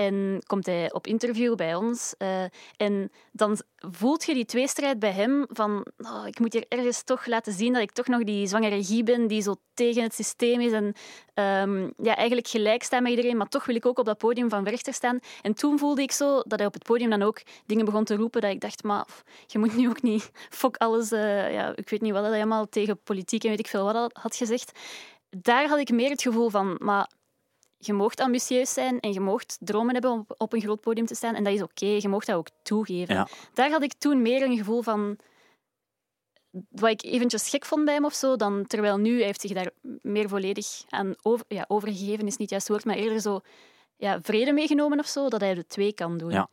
[0.00, 2.14] En komt hij op interview bij ons.
[2.18, 2.42] eh,
[2.76, 7.26] en dan voelt je die tweestrijd bij hem van oh, ik moet hier ergens toch
[7.26, 10.60] laten zien dat ik toch nog die zwangere regie ben die zo tegen het systeem
[10.60, 10.94] is en
[11.34, 14.48] ehm, ja, eigenlijk gelijk sta met iedereen, maar toch wil ik ook op dat podium
[14.48, 15.18] van Werchter staan.
[15.42, 18.16] En toen voelde ik zo dat hij op het podium dan ook dingen begon te
[18.16, 19.06] roepen dat ik dacht, maar
[19.46, 22.68] je moet nu ook niet fok alles, eh, ja, ik weet niet wat hij helemaal
[22.68, 24.78] tegen politiek en weet ik veel wat had gezegd.
[25.36, 27.10] Daar had ik meer het gevoel van, maar
[27.82, 31.14] je moogt ambitieus zijn en je moogt dromen hebben om op, een groot podium te
[31.14, 31.34] staan.
[31.34, 33.14] En dat is oké, je moogt dat ook toegeven.
[33.14, 33.28] Ja.
[33.54, 35.18] Daar had ik toen meer een gevoel van...
[36.68, 39.52] Wat ik eventjes gek vond bij hem of zo, dan, terwijl nu hij heeft zich
[39.52, 43.40] daar meer volledig aan over, ja, overgegeven, is niet juist het woord, maar eerder zo
[43.96, 46.30] ja, vrede meegenomen of zo, dat hij de twee kan doen.
[46.30, 46.48] Ja.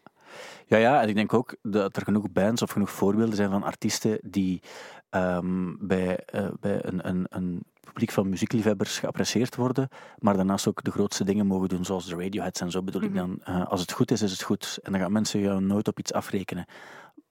[0.66, 3.64] Ja, ja, en ik denk ook dat er genoeg bands of genoeg voorbeelden zijn van
[3.64, 4.62] artiesten die
[5.10, 10.84] ehm, bij, eh, bij een, een, een publiek van muziekliefhebbers geapprecieerd worden, maar daarnaast ook
[10.84, 13.18] de grootste dingen mogen doen, zoals de Radioheads en zo bedoel ik Mhm.
[13.18, 13.40] dan.
[13.44, 14.80] Eh, als het goed is, is het goed.
[14.82, 16.66] En dan gaan mensen jou nooit op iets afrekenen.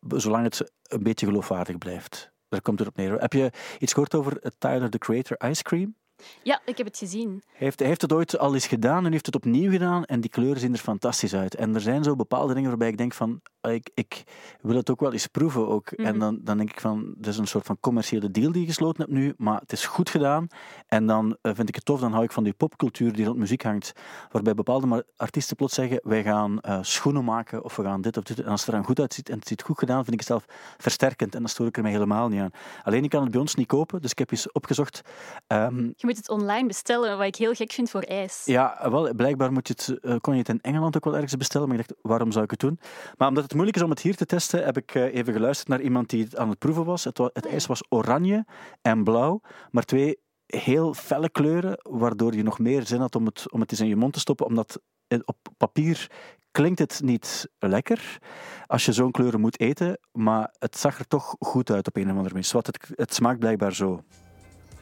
[0.09, 2.31] zolang het een beetje geloofwaardig blijft.
[2.49, 3.21] Daar komt het op neer.
[3.21, 5.95] Heb je iets gehoord over Tyler, the Creator Ice Cream?
[6.43, 7.31] Ja, ik heb het gezien.
[7.47, 10.31] Hij heeft, heeft het ooit al eens gedaan en heeft het opnieuw gedaan en die
[10.31, 11.55] kleuren zien er fantastisch uit.
[11.55, 13.41] En er zijn zo bepaalde dingen waarbij ik denk van,
[13.75, 14.25] ik, ik
[14.61, 15.91] wil het ook wel eens proeven ook.
[15.91, 16.19] En Mhm.
[16.19, 19.03] dan, dan denk ik van, dit is een soort van commerciële deal die je gesloten
[19.03, 20.47] hebt nu, maar het is goed gedaan.
[20.87, 23.39] En dan eh, vind ik het tof, dan hou ik van die popcultuur die rond
[23.39, 23.93] muziek hangt,
[24.31, 28.23] waarbij bepaalde artiesten plots zeggen, wij gaan eh, schoenen maken of we gaan dit of
[28.25, 28.41] dit.
[28.41, 30.29] En als het er dan goed uitziet en het ziet goed gedaan, vind ik het
[30.29, 30.45] zelf
[30.77, 32.51] versterkend en dan stoor ik er mij helemaal niet aan.
[32.83, 35.01] Alleen ik kan het bij ons niet kopen, dus ik heb eens opgezocht.
[35.47, 38.43] Ehm, Je moet het online bestellen, wat ik heel gek vind voor ijs.
[38.45, 41.37] ja, wel, blijkbaar moet je het, eh, kon je het in Engeland ook wel ergens
[41.37, 42.79] bestellen, maar ik dacht, waarom zou ik het doen?
[43.17, 45.69] Maar omdat het moeilijk is om het hier te testen, heb ik eh, even geluisterd
[45.69, 47.05] naar iemand die het aan het proeven was.
[47.05, 48.45] Het, het ijs was oranje
[48.83, 49.41] en blauw,
[49.71, 53.71] maar twee heel felle kleuren, waardoor je nog meer zin had om het, om het
[53.71, 54.81] eens in je mond te stoppen, omdat
[55.25, 56.11] op papier
[56.51, 58.19] klinkt het niet lekker
[58.67, 62.03] als je zo'n kleuren moet eten, maar het zag er toch goed uit op een
[62.03, 62.45] of andere manier.
[62.45, 64.03] Zwat, het, het smaakt blijkbaar zo.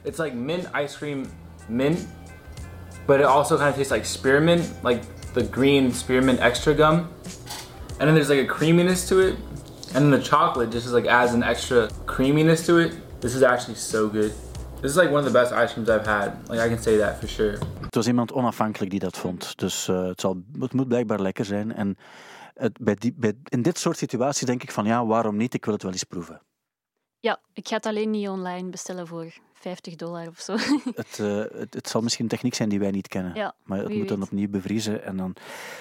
[0.03, 1.25] It's like mint ice cream,
[1.69, 2.07] mint,
[3.07, 5.01] but it also kind of tastes like spearmint, like
[5.33, 7.07] the green spearmint extra gum.
[7.99, 9.37] And then there's like a creaminess to it,
[9.95, 12.93] and then the chocolate just like adds an extra creaminess to it.
[13.21, 14.33] This is actually so good.
[14.81, 16.49] This is like one of the best ice creams I've had.
[16.49, 17.59] Like I can say that for sure.
[17.81, 19.59] Het was iemand onafhankelijk die dat vond.
[19.59, 21.75] Dus eh, het, zal, het moet blijkbaar lekker zijn.
[21.75, 21.97] En
[22.55, 25.55] het, bij die, bij, in dit soort situaties denk ik van ja, waarom niet?
[25.55, 26.41] Ik wil het wel eens proeven.
[27.21, 29.33] Ja, ik ga het alleen niet online bestellen voor
[29.65, 30.57] 50 dollar of zo.
[30.95, 33.35] Het, eh, het, het zal misschien techniek zijn die wij niet kennen.
[33.35, 35.05] Ja, maar het moet dan opnieuw bevriezen.
[35.05, 35.37] En dan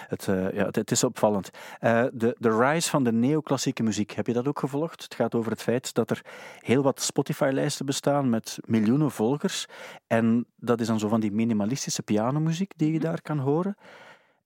[0.07, 1.49] het, eh, ja, het, het is opvallend.
[1.79, 5.03] Eh, de, de rise van de neoclassieke muziek, heb je dat ook gevolgd?
[5.03, 6.21] Het gaat over het feit dat er
[6.59, 9.65] heel wat Spotify-lijsten bestaan met miljoenen volgers.
[10.07, 13.77] En dat is dan zo van die minimalistische pianomuziek die je daar kan horen.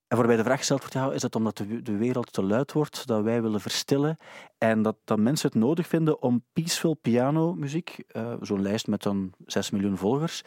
[0.08, 3.08] En waarbij de vraag gesteld wordt, ja, is het omdat de, wereld te luid wordt,
[3.08, 4.18] dat wij willen verstillen
[4.58, 9.70] en dat, mensen het nodig vinden om peaceful pianomuziek, eh zo'n lijst met dan 6
[9.70, 10.44] miljoen volgers,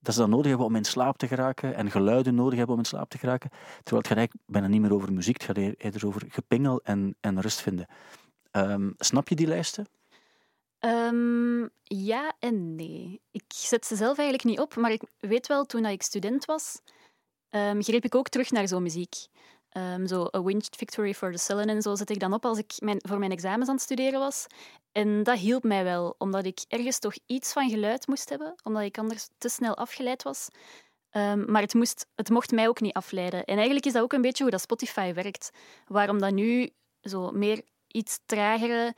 [0.00, 2.80] dat ze dat nodig hebben om in slaap te geraken en geluiden nodig hebben om
[2.82, 3.50] in slaap te geraken.
[3.50, 6.80] Terwijl het gaat eigenlijk bijna niet meer over muziek, het gaat eer- eerder over gepingel
[6.82, 7.86] en, en rust vinden.
[8.50, 9.86] Ehm, snap je die lijsten?
[10.78, 13.20] Ehm, ja en nee.
[13.30, 16.80] Ik zet ze zelf eigenlijk niet op, maar ik weet wel, toen ik student was,
[17.50, 19.14] ehm, greep ik ook terug naar zo'n muziek.
[19.68, 22.58] Ehm, zo A Winged Victory for the Sullen en zo zet ik dan op als
[22.58, 24.46] ik mijn, voor mijn examens aan het studeren was.
[24.92, 28.82] En dat hielp mij wel, omdat ik ergens toch iets van geluid moest hebben, omdat
[28.82, 30.48] ik anders te snel afgeleid was.
[31.10, 33.44] Ehm, maar het, moest, het mocht mij ook niet afleiden.
[33.44, 35.50] En eigenlijk is dat ook een beetje hoe dat Spotify werkt.
[35.86, 36.70] Waarom dat nu
[37.00, 38.94] zo meer iets tragere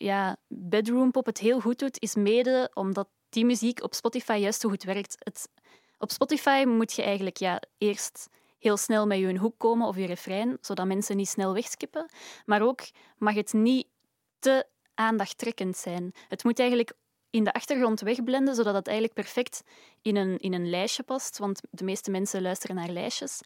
[0.00, 4.60] ja, bedroom pop het heel goed doet, is mede omdat die muziek op Spotify juist
[4.60, 5.16] zo goed werkt.
[5.18, 5.48] Het,
[6.00, 8.28] op Spotify moet je eigenlijk ja, eerst
[8.58, 12.10] heel snel met je hoek komen of je refrein, zodat mensen niet snel wegskippen.
[12.44, 12.80] Maar ook
[13.18, 13.86] mag het niet
[14.38, 16.12] te aandachttrekkend zijn.
[16.28, 16.92] Het moet eigenlijk
[17.30, 19.62] in de achtergrond wegblenden, zodat het eigenlijk perfect
[20.02, 21.38] in een, in een lijstje past.
[21.38, 23.40] Want de meeste mensen luisteren naar lijstjes.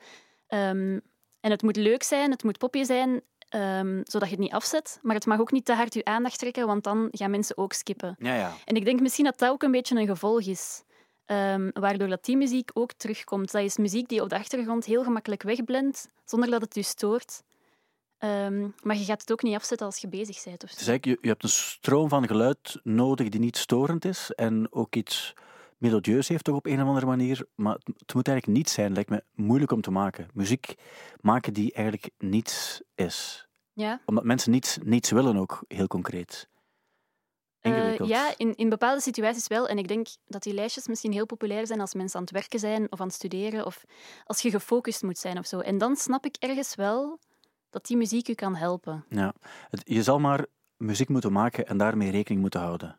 [0.47, 0.99] Ehm,
[1.41, 4.99] en het moet leuk zijn, het moet poppy zijn, ehm, zodat je het niet afzet.
[5.03, 7.73] Maar het mag ook niet te hard je aandacht trekken, want dan gaan mensen ook
[7.73, 8.17] skippen.
[8.19, 8.53] Ja, ja.
[8.65, 10.83] En ik denk misschien dat dat ook een beetje een gevolg is.
[11.27, 13.53] Ehm, waardoor dat die muziek ook terugkomt.
[13.53, 17.43] Dat is muziek die op de achtergrond heel gemakkelijk wegblendt, zonder dat het je stoort.
[18.18, 20.64] Ehm, maar je gaat het ook niet afzetten als je bezig bent.
[20.64, 20.77] Of zo.
[20.79, 24.72] Dus eigenlijk, je, je hebt een stroom van geluid nodig die niet storend is en
[24.72, 25.35] ook iets
[25.79, 27.47] melodieus heeft toch op een of andere manier.
[27.55, 30.29] Maar het, het moet eigenlijk niet zijn, lijkt me moeilijk om te maken.
[30.35, 30.75] Muziek
[31.20, 33.49] maken die eigenlijk niets is.
[33.72, 34.01] Ja.
[34.05, 36.49] Omdat mensen niets, niets willen ook, heel concreet.
[37.65, 39.69] Eh, ja, in, in bepaalde situaties wel.
[39.69, 42.59] En ik denk dat die lijstjes misschien heel populair zijn als mensen aan het werken
[42.59, 43.85] zijn of aan het studeren of
[44.25, 45.59] als je gefocust moet zijn of zo.
[45.59, 47.19] En dan snap ik ergens wel
[47.71, 49.05] dat die muziek je kan helpen.
[49.09, 49.35] Ja.
[49.71, 50.47] Je zal maar
[50.77, 52.99] muziek moeten maken en daarmee rekening moeten houden.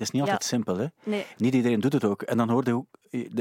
[0.00, 0.32] Het is niet Ja.
[0.32, 0.86] altijd simpel, hè?
[1.02, 1.26] Nee.
[1.36, 2.22] Niet iedereen doet het ook.
[2.22, 2.86] En dan hoorde je ook,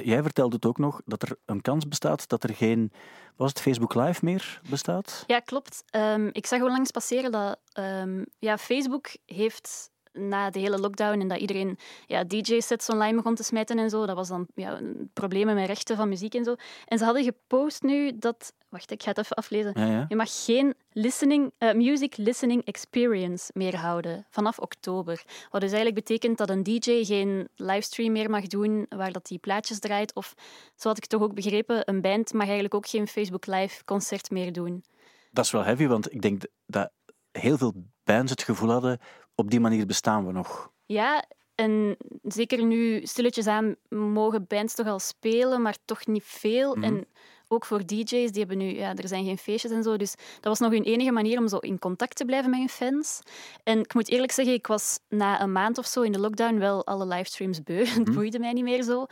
[0.04, 2.92] jij vertelde het ook nog, dat er een kans bestaat dat er geen,
[3.36, 5.24] was het Facebook Live meer bestaat?
[5.28, 5.84] Ja, klopt.
[5.90, 11.28] Ehm, ik zag onlangs passeren dat ehm, ja, Facebook heeft na de hele lockdown en
[11.28, 14.80] dat iedereen ja, DJ-sets online begon te smijten en zo, dat was dan ja,
[15.14, 16.56] problemen met rechten van muziek en zo.
[16.86, 18.54] En ze hadden gepost nu dat...
[18.70, 19.72] Wacht, ik ga het even aflezen.
[19.76, 20.06] Ja, ja.
[20.08, 25.24] Je mag geen listening, eh, music listening experience meer houden vanaf oktober.
[25.50, 29.38] Wat dus eigenlijk betekent dat een DJ geen livestream meer mag doen waar dat die
[29.38, 30.16] plaatjes draait.
[30.16, 30.34] Of,
[30.76, 34.30] zo had ik toch ook begrepen, een band mag eigenlijk ook geen Facebook Live concert
[34.32, 34.84] meer doen.
[35.32, 36.92] Dat is wel heavy, want ik denk dat
[37.32, 39.00] heel veel bands het gevoel hadden,
[39.40, 40.72] op die manier bestaan we nog.
[40.86, 41.24] Ja,
[41.56, 46.76] En zeker nu, stilletjes aan, mogen bands toch al spelen, maar toch niet veel.
[46.76, 46.84] Mhm.
[46.84, 47.06] En
[47.48, 49.98] ook voor DJ's, die hebben nu, ja, er zijn geen feestjes en zo.
[49.98, 52.70] Dus dat was nog hun enige manier om zo in contact te blijven met hun
[52.70, 53.20] fans.
[53.64, 56.58] En ik moet eerlijk zeggen, ik was na een maand of zo in de lockdown
[56.58, 57.86] wel alle livestreams beu.
[58.00, 59.06] Het boeide mij niet meer zo.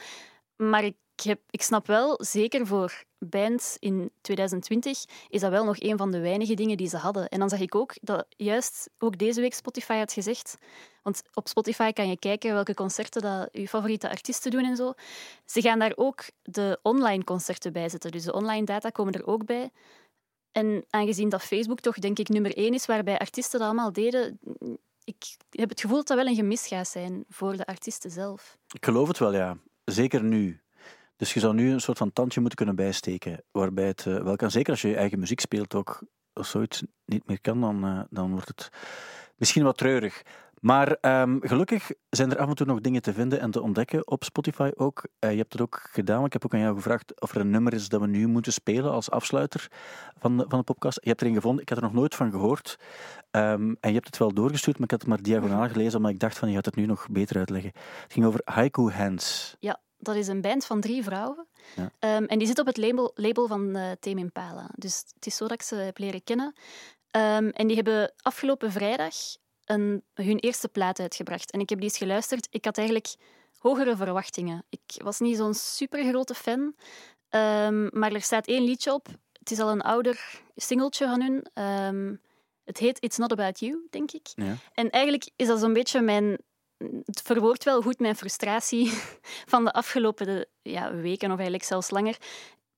[0.55, 5.79] Maar ik, heb, ik snap wel, zeker voor bands in 2020, is dat wel nog
[5.79, 7.29] een van de weinige dingen die ze hadden.
[7.29, 10.57] En dan zag ik ook dat juist ook deze week Spotify had gezegd.
[11.03, 14.93] Want op Spotify kan je kijken welke concerten dat je favoriete artiesten doen en zo.
[15.45, 18.11] Ze gaan daar ook de online concerten bij zetten.
[18.11, 19.69] Dus de online data komen er ook bij.
[20.51, 24.39] En aangezien dat Facebook toch, denk ik, nummer één is waarbij artiesten dat allemaal deden,
[25.03, 28.57] ik heb het gevoel dat dat wel een gemis gaat zijn voor de artiesten zelf.
[28.73, 29.57] Ik geloof het wel, ja.
[29.85, 30.61] Zeker nu.
[31.17, 34.35] Dus je zou nu een soort van tandje moeten kunnen bijsteken, waarbij het eh, wel
[34.35, 34.51] kan.
[34.51, 36.03] Zeker als je je eigen muziek speelt ook,
[36.33, 38.69] als zoiets niet meer kan, dan, eh, dan wordt het
[39.35, 40.23] misschien wat treurig.
[40.61, 44.07] Maar ehm, gelukkig zijn er af en toe nog dingen te vinden en te ontdekken
[44.07, 45.07] op Spotify ook.
[45.19, 47.49] Eh, je hebt het ook gedaan, ik heb ook aan jou gevraagd of er een
[47.49, 49.67] nummer is dat we nu moeten spelen als afsluiter
[50.17, 50.99] van de, van de podcast.
[51.01, 52.79] Je hebt erin gevonden, ik had er nog nooit van gehoord.
[53.31, 56.11] Ehm, en je hebt het wel doorgestuurd, maar ik had het maar diagonaal gelezen, omdat
[56.11, 57.71] ik dacht van je gaat het nu nog beter uitleggen.
[58.03, 59.55] Het ging over Haiku Hands.
[59.59, 61.47] Ja, dat is een band van drie vrouwen.
[61.75, 61.91] Ja.
[61.99, 64.69] Ehm, en die zit op het label, label van uh, Tame Impala.
[64.75, 66.53] Dus het is zo dat ik ze heb leren kennen.
[67.11, 69.15] Ehm, en die hebben afgelopen vrijdag
[69.65, 71.51] een, hun eerste plaat uitgebracht.
[71.51, 72.47] En ik heb die eens geluisterd.
[72.51, 73.15] Ik had eigenlijk
[73.57, 74.65] hogere verwachtingen.
[74.69, 76.75] Ik was niet zo'n supergrote fan.
[77.29, 79.07] Ehm, maar er staat één liedje op.
[79.39, 81.45] Het is al een ouder singeltje van hun.
[82.67, 84.27] Het heet It's Not About You, denk ik.
[84.35, 84.55] Ja.
[84.73, 86.37] En eigenlijk is dat zo'n beetje mijn...
[87.05, 88.91] Het verwoordt wel goed mijn frustratie
[89.53, 92.17] van de afgelopen ja, weken, of eigenlijk zelfs langer.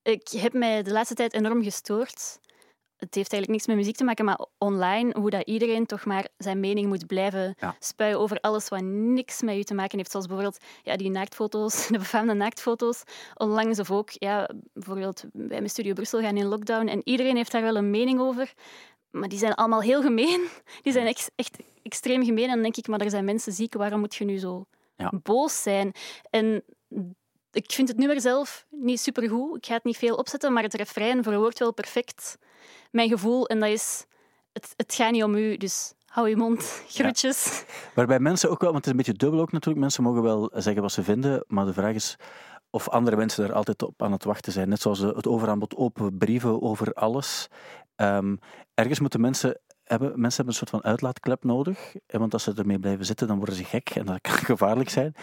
[0.02, 2.39] Ik heb mij de laatste tijd enorm gestoord
[3.00, 6.28] het heeft eigenlijk niks met muziek te maken, maar online, hoe dat iedereen toch maar
[6.38, 7.76] zijn mening moet blijven Ja.
[7.80, 10.12] spuien over alles wat niks met u te maken heeft.
[10.12, 13.04] Zoals bijvoorbeeld ja, die naaktfoto's, de befaamde naaktfoto's
[13.36, 13.80] onlangs.
[13.80, 17.62] Of ook, ja, bijvoorbeeld wij met Studio Brussel gaan in lockdown en iedereen heeft daar
[17.62, 18.54] wel een mening over.
[19.12, 20.47] Maar die zijn allemaal heel gemeen.
[20.84, 22.43] Die zijn echt, echt extreem gemeen.
[22.47, 25.12] En dan denk ik, maar er zijn mensen ziek, waarom moet je nu zo Ja.
[25.24, 25.91] boos zijn?
[26.30, 26.64] En
[27.51, 29.57] ik vind het nummer zelf niet supergoed.
[29.57, 32.38] Ik ga het niet veel opzetten, maar het refrein verwoordt wel perfect
[32.91, 33.47] mijn gevoel.
[33.47, 34.05] En dat is,
[34.53, 36.82] het, het gaat niet om u, dus hou je mond.
[36.88, 37.64] Groetjes.
[37.95, 40.51] Waarbij mensen ook wel, want het is een beetje dubbel ook natuurlijk, mensen mogen wel
[40.53, 42.16] zeggen wat ze vinden, maar de vraag is
[42.70, 44.70] of andere mensen er altijd op aan het wachten zijn.
[44.70, 47.47] Net zoals het overaanbod open brieven over alles.
[48.00, 48.36] Ehm,
[48.74, 52.54] ergens moeten mensen hebben, mensen hebben een soort van uitlaatklep nodig, eh, want als ze
[52.56, 55.16] ermee blijven zitten, dan worden ze gek en dat kan gevaarlijk zijn.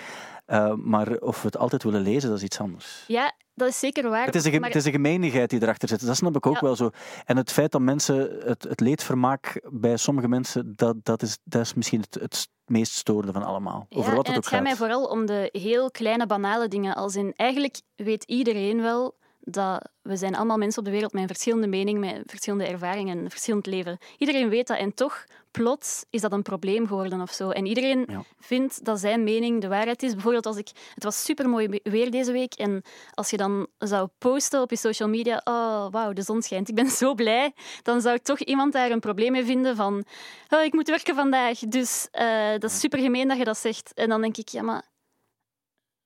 [0.46, 3.04] Uh, maar of we het altijd willen lezen, dat is iets anders.
[3.06, 4.26] Ja, dat is zeker waar.
[4.26, 6.06] Het is, een, maar- het is een gemeenigheid die erachter zit.
[6.06, 6.60] Dat snap ik ook Ja.
[6.60, 6.90] wel zo.
[7.24, 11.60] En het feit dat mensen het, het leedvermaak bij sommige mensen, dat, dat, is, dat
[11.60, 13.86] is misschien het, het meest storende van allemaal.
[13.90, 14.62] Over wat het het ook gaat gaat.
[14.62, 16.94] mij vooral om de heel kleine, banale dingen.
[16.94, 19.16] Als in, eigenlijk weet iedereen wel
[19.50, 23.18] dat we zijn allemaal mensen op de wereld met een verschillende mening, met verschillende ervaringen,
[23.18, 23.98] een verschillend leven.
[24.18, 27.50] Iedereen weet dat en toch, plots, is dat een probleem geworden of zo.
[27.50, 28.22] En iedereen Ja.
[28.38, 30.12] vindt dat zijn mening de waarheid is.
[30.12, 30.68] Bijvoorbeeld als ik...
[30.94, 32.82] Het was supermooi weer deze week en
[33.14, 36.74] als je dan zou posten op je social media, oh, wauw, de zon schijnt, ik
[36.74, 40.04] ben zo blij, dan zou toch iemand daar een probleem mee vinden van,
[40.48, 43.94] oh, ik moet werken vandaag, dus eh, dat is super gemeen dat je dat zegt.
[43.94, 44.82] En dan denk ik, ja, maar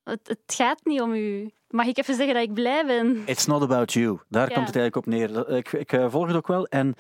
[0.02, 1.50] het, het gaat niet om u.
[1.70, 3.22] Mag ik even zeggen dat ik blij ben?
[3.26, 4.18] It's not about you.
[4.28, 4.54] Daar Ja.
[4.54, 5.48] komt het eigenlijk op neer.
[5.56, 6.66] Ik, ik eh, volg het ook wel.
[6.66, 6.94] En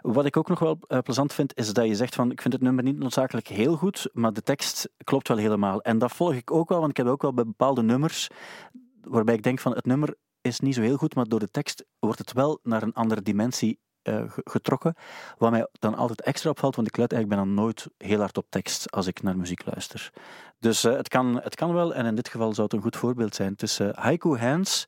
[0.00, 2.54] wat ik ook nog wel eh, plezant vind, is dat je zegt van ik vind
[2.54, 5.80] het nummer niet noodzakelijk heel goed, maar de tekst klopt wel helemaal.
[5.82, 8.28] En dat volg ik ook wel, want ik heb ook wel bij bepaalde nummers
[9.02, 11.84] waarbij ik denk van het nummer is niet zo heel goed, maar door de tekst
[11.98, 14.94] wordt het wel naar een andere dimensie eh, ge- getrokken.
[15.38, 18.46] Wat mij dan altijd extra opvalt, want ik let eigenlijk bijna nooit heel hard op
[18.50, 20.12] tekst als ik naar muziek luister.
[20.58, 22.96] Dus eh, het, kan, het kan wel, en in dit geval zou het een goed
[22.96, 23.52] voorbeeld zijn.
[23.52, 24.84] Het is eh, Haiku Hands,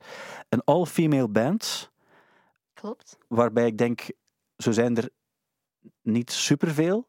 [0.49, 1.91] een all-female band,
[2.73, 4.11] Klopt, waarbij ik denk,
[4.57, 5.09] zo zijn er
[6.01, 7.07] niet superveel.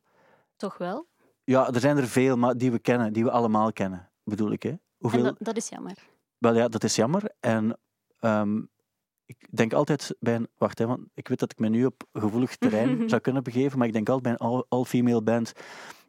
[0.57, 1.09] toch wel.
[1.45, 4.63] Ja, er zijn er veel, maar die we kennen, die we allemaal kennen, bedoel ik.
[4.63, 4.75] Hè?
[4.99, 5.19] Hoeveel?
[5.19, 5.97] En dat, dat is jammer.
[6.39, 7.23] Wel ja, dat is jammer.
[7.41, 7.79] En
[8.19, 8.61] ehm,
[9.31, 10.49] ik denk altijd bij een...
[10.59, 13.79] Wacht, hè, want ik weet dat ik me nu op gevoelig terrein zou kunnen begeven,
[13.79, 15.53] maar ik denk altijd bij een all- all-female band...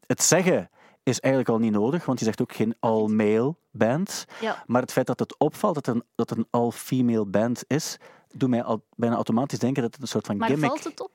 [0.05, 0.69] Het zeggen
[1.03, 4.25] is eigenlijk al niet nodig, want je zegt ook geen all-male band.
[4.41, 4.63] Ja.
[4.65, 7.97] Maar het feit dat het opvalt dat, een, dat het een all-female band is,
[8.31, 10.69] doet mij al bijna automatisch denken dat het een soort van Maar gimmick...
[10.69, 11.11] valt het op?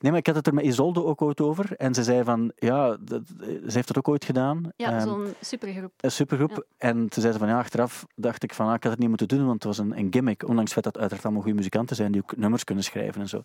[0.00, 1.76] Nee, maar ik had het er met Isolde ook ooit over.
[1.76, 4.70] En ze zei van, ja, dat, ze heeft het ook ooit gedaan.
[4.76, 5.92] Ja, zo'n supergroep.
[6.00, 6.50] een supergroep.
[6.50, 6.62] Ja.
[6.88, 9.08] En toen zei ze van ja, achteraf dacht ik van ah, ik had het niet
[9.08, 10.42] moeten doen, want het was een, een gimmick.
[10.48, 13.20] Ondanks het feit dat het uiteraard allemaal goede muzikanten zijn die ook nummers kunnen schrijven
[13.20, 13.42] en zo.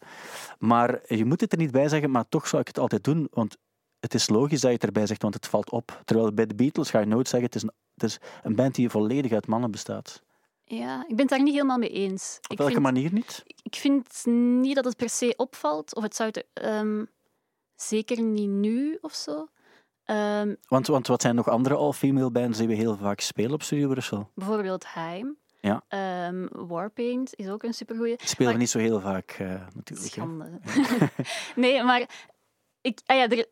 [0.59, 3.27] Maar je moet het er niet bij zeggen, maar toch zou ik het altijd doen,
[3.31, 3.57] want
[3.99, 6.01] het is logisch dat je het erbij zegt, want het valt op.
[6.05, 8.75] Terwijl bij de Beatles ga je nooit zeggen, het is een, het is een band
[8.75, 10.23] die volledig uit mannen bestaat.
[10.65, 12.37] Ja, ik ben het daar niet helemaal mee eens.
[12.41, 13.43] Op ik welke vind, manier niet?
[13.63, 14.25] Ik vind
[14.61, 17.05] niet dat het per se opvalt, of het zou het, ehm,
[17.75, 19.47] zeker niet nu of zo.
[20.03, 23.63] Ehm, Want, want wat zijn nog andere all-female bands die we heel vaak spelen op
[23.63, 24.29] Studio Brussel?
[24.35, 25.37] bijvoorbeeld Heim.
[25.59, 25.83] Ja.
[25.87, 28.17] Ehm, Warpaint is ook een supergoeie.
[28.17, 30.11] Die spelen we niet zo heel vaak, eh, natuurlijk.
[30.11, 30.59] Schande.
[31.55, 32.29] nee, maar
[32.81, 33.47] ik, ah ja, er,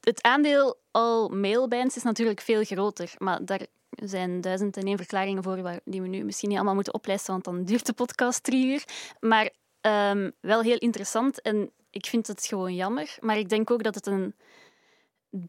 [0.00, 3.14] het aandeel al male bands is natuurlijk veel groter.
[3.18, 6.94] Maar daar zijn duizend en één verklaringen voor die we nu misschien niet allemaal moeten
[6.94, 8.84] oplijsten, want dan duurt de podcast drie uur.
[9.20, 13.16] Maar ehm, wel heel interessant en ik vind het gewoon jammer.
[13.20, 14.34] Maar ik denk ook dat het een...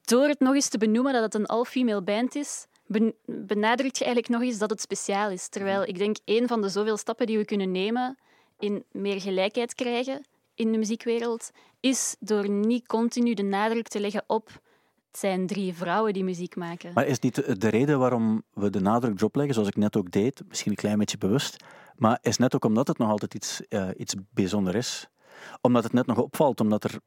[0.01, 4.05] Door het nog eens te benoemen dat het een all-female band is, ben- benadrukt je
[4.05, 5.47] eigenlijk nog eens dat het speciaal is.
[5.47, 8.17] Terwijl ik denk, een van de zoveel stappen die we kunnen nemen
[8.59, 10.25] in meer gelijkheid krijgen
[10.55, 14.61] in de muziekwereld, is door niet continu de nadruk te leggen op
[15.13, 16.91] het zijn drie vrouwen die muziek maken.
[16.93, 19.97] Maar is niet de, de reden waarom we de nadruk erop leggen, zoals ik net
[19.97, 21.63] ook deed, misschien een klein beetje bewust,
[21.95, 25.07] maar is net ook omdat het nog altijd iets, eh, iets bijzonder is.
[25.61, 26.99] Omdat het net nog opvalt, omdat er...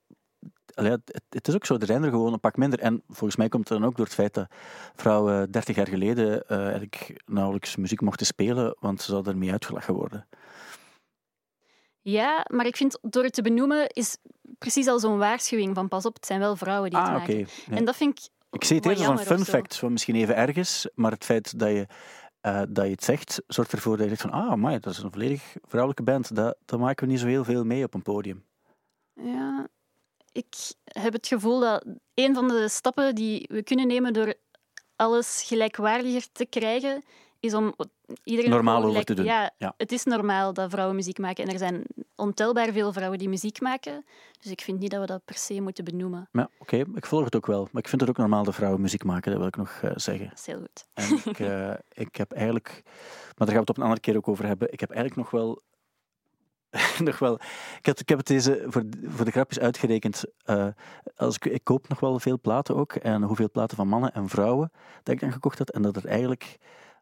[1.29, 2.79] Het is ook zo, er zijn er gewoon een pak minder.
[2.79, 4.47] En volgens mij komt het dan ook door het feit dat
[4.95, 9.95] vrouwen 30 jaar geleden eh, eigenlijk nauwelijks muziek mochten spelen, want ze zouden ermee uitgelachen
[9.95, 10.27] worden.
[12.09, 14.17] Ja, maar ik vind door het te benoemen is
[14.59, 17.35] precies al zo'n waarschuwing van pas op, het zijn wel vrouwen die het Ah, maken.
[17.35, 17.47] Nee.
[17.79, 19.45] En dat vind ik Ik zie het eerder als een fun zo.
[19.45, 21.87] fact, wat misschien even erg is, maar het feit dat je,
[22.41, 24.99] eh, dat je het zegt, zorgt ervoor dat je zegt van ah, maar dat is
[24.99, 26.35] een volledig vrouwelijke band.
[26.35, 28.45] Dat, dat maken we niet zo heel veel mee op een podium.
[29.15, 29.69] Ja,
[30.33, 30.55] ik
[30.85, 31.85] heb het gevoel dat
[32.15, 34.35] een van de stappen die we kunnen nemen door
[34.97, 37.03] alles gelijkwaardiger te krijgen,
[37.41, 37.74] is om
[38.24, 39.24] iedereen Normaal over te doen.
[39.24, 39.74] Ja, Ja.
[39.76, 41.82] het is normaal dat vrouwen muziek maken en er zijn
[42.14, 44.05] ontelbaar veel vrouwen die muziek maken.
[44.41, 46.28] Dus ik vind niet dat we dat per se moeten benoemen.
[46.32, 47.68] Ja, oké, ik volg het ook wel.
[47.72, 49.91] Maar ik vind het ook normaal dat vrouwen muziek maken, dat wil ik nog eh,
[49.95, 50.28] zeggen.
[50.28, 50.87] Dat is heel goed.
[50.95, 51.72] En ik, eh,
[52.07, 54.72] ik heb eigenlijk, maar daar gaan we het op een andere keer ook over hebben.
[54.72, 55.62] Ik heb eigenlijk nog wel.
[57.05, 57.34] nog wel
[57.78, 60.24] ik, heb, ik heb het deze voor, voor de grapjes uitgerekend.
[60.45, 60.66] eh,
[61.16, 62.93] als ik, ik koop nog wel veel platen ook.
[62.95, 64.70] En hoeveel platen van mannen en vrouwen
[65.03, 65.70] dat ik dan gekocht had.
[65.70, 66.57] En dat het eigenlijk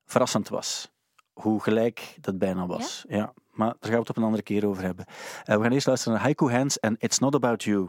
[0.05, 0.93] verrassend was.
[1.33, 3.05] Hoe gelijk dat bijna was.
[3.09, 3.33] Ja?
[3.55, 5.05] maar daar gaan we het op een andere keer over hebben.
[5.45, 7.89] Eh, we gaan eerst luisteren naar Haiku Hands en It's Not About You.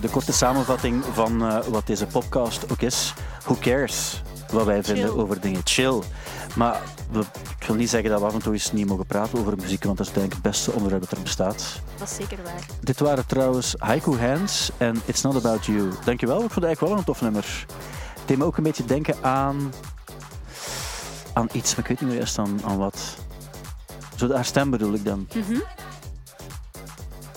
[0.00, 3.14] De korte samenvatting van eh, wat deze podcast ook is.
[3.44, 5.60] Who cares wat wij vinden over dingen?
[5.64, 6.02] Chill.
[6.56, 6.80] Maar
[7.10, 7.20] we,
[7.58, 9.84] ik wil niet zeggen dat we af en toe eens niet mogen praten over muziek,
[9.84, 11.80] want dat is denk ik het beste onderwerp dat er bestaat.
[11.98, 12.66] Dat is zeker waar.
[12.80, 15.90] Dit waren trouwens Haiku Hands en It's Not About You.
[16.04, 17.66] Dankjewel, ik vond het eigenlijk wel een tof nummer.
[18.18, 19.72] Het deed me ook een beetje denken aan...
[21.32, 23.16] aan iets, maar ik weet niet meer juist aan, aan wat.
[24.16, 25.28] Zo haar stem bedoel ik dan.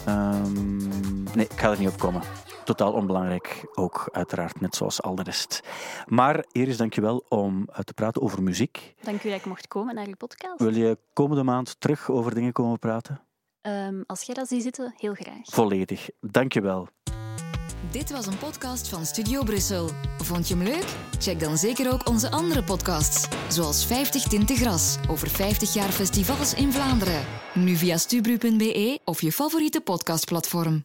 [0.06, 0.78] Ehm,
[1.36, 2.22] nee, ik ga er niet op komen.
[2.68, 5.62] Totaal onbelangrijk, ook uiteraard, net zoals al de rest.
[6.06, 8.94] Maar Iris, dankjewel om eh, te praten over muziek.
[9.02, 10.60] Dank u dat ik mocht komen naar uw podcast.
[10.60, 13.22] Wil je komende maand terug over dingen komen praten?
[13.62, 15.40] Ehm, als jij dat ziet zitten, heel graag.
[15.44, 16.10] Volledig.
[16.20, 16.88] Dankjewel.
[17.92, 19.90] Dit was een podcast van Studio Brussel.
[20.18, 20.96] Vond je hem leuk?
[21.20, 26.54] Check dan zeker ook onze andere podcasts, zoals 50 Tinten Gras over 50 jaar festivals
[26.54, 27.26] in Vlaanderen.
[27.54, 30.84] Nu via stubru.be of je favoriete podcastplatform.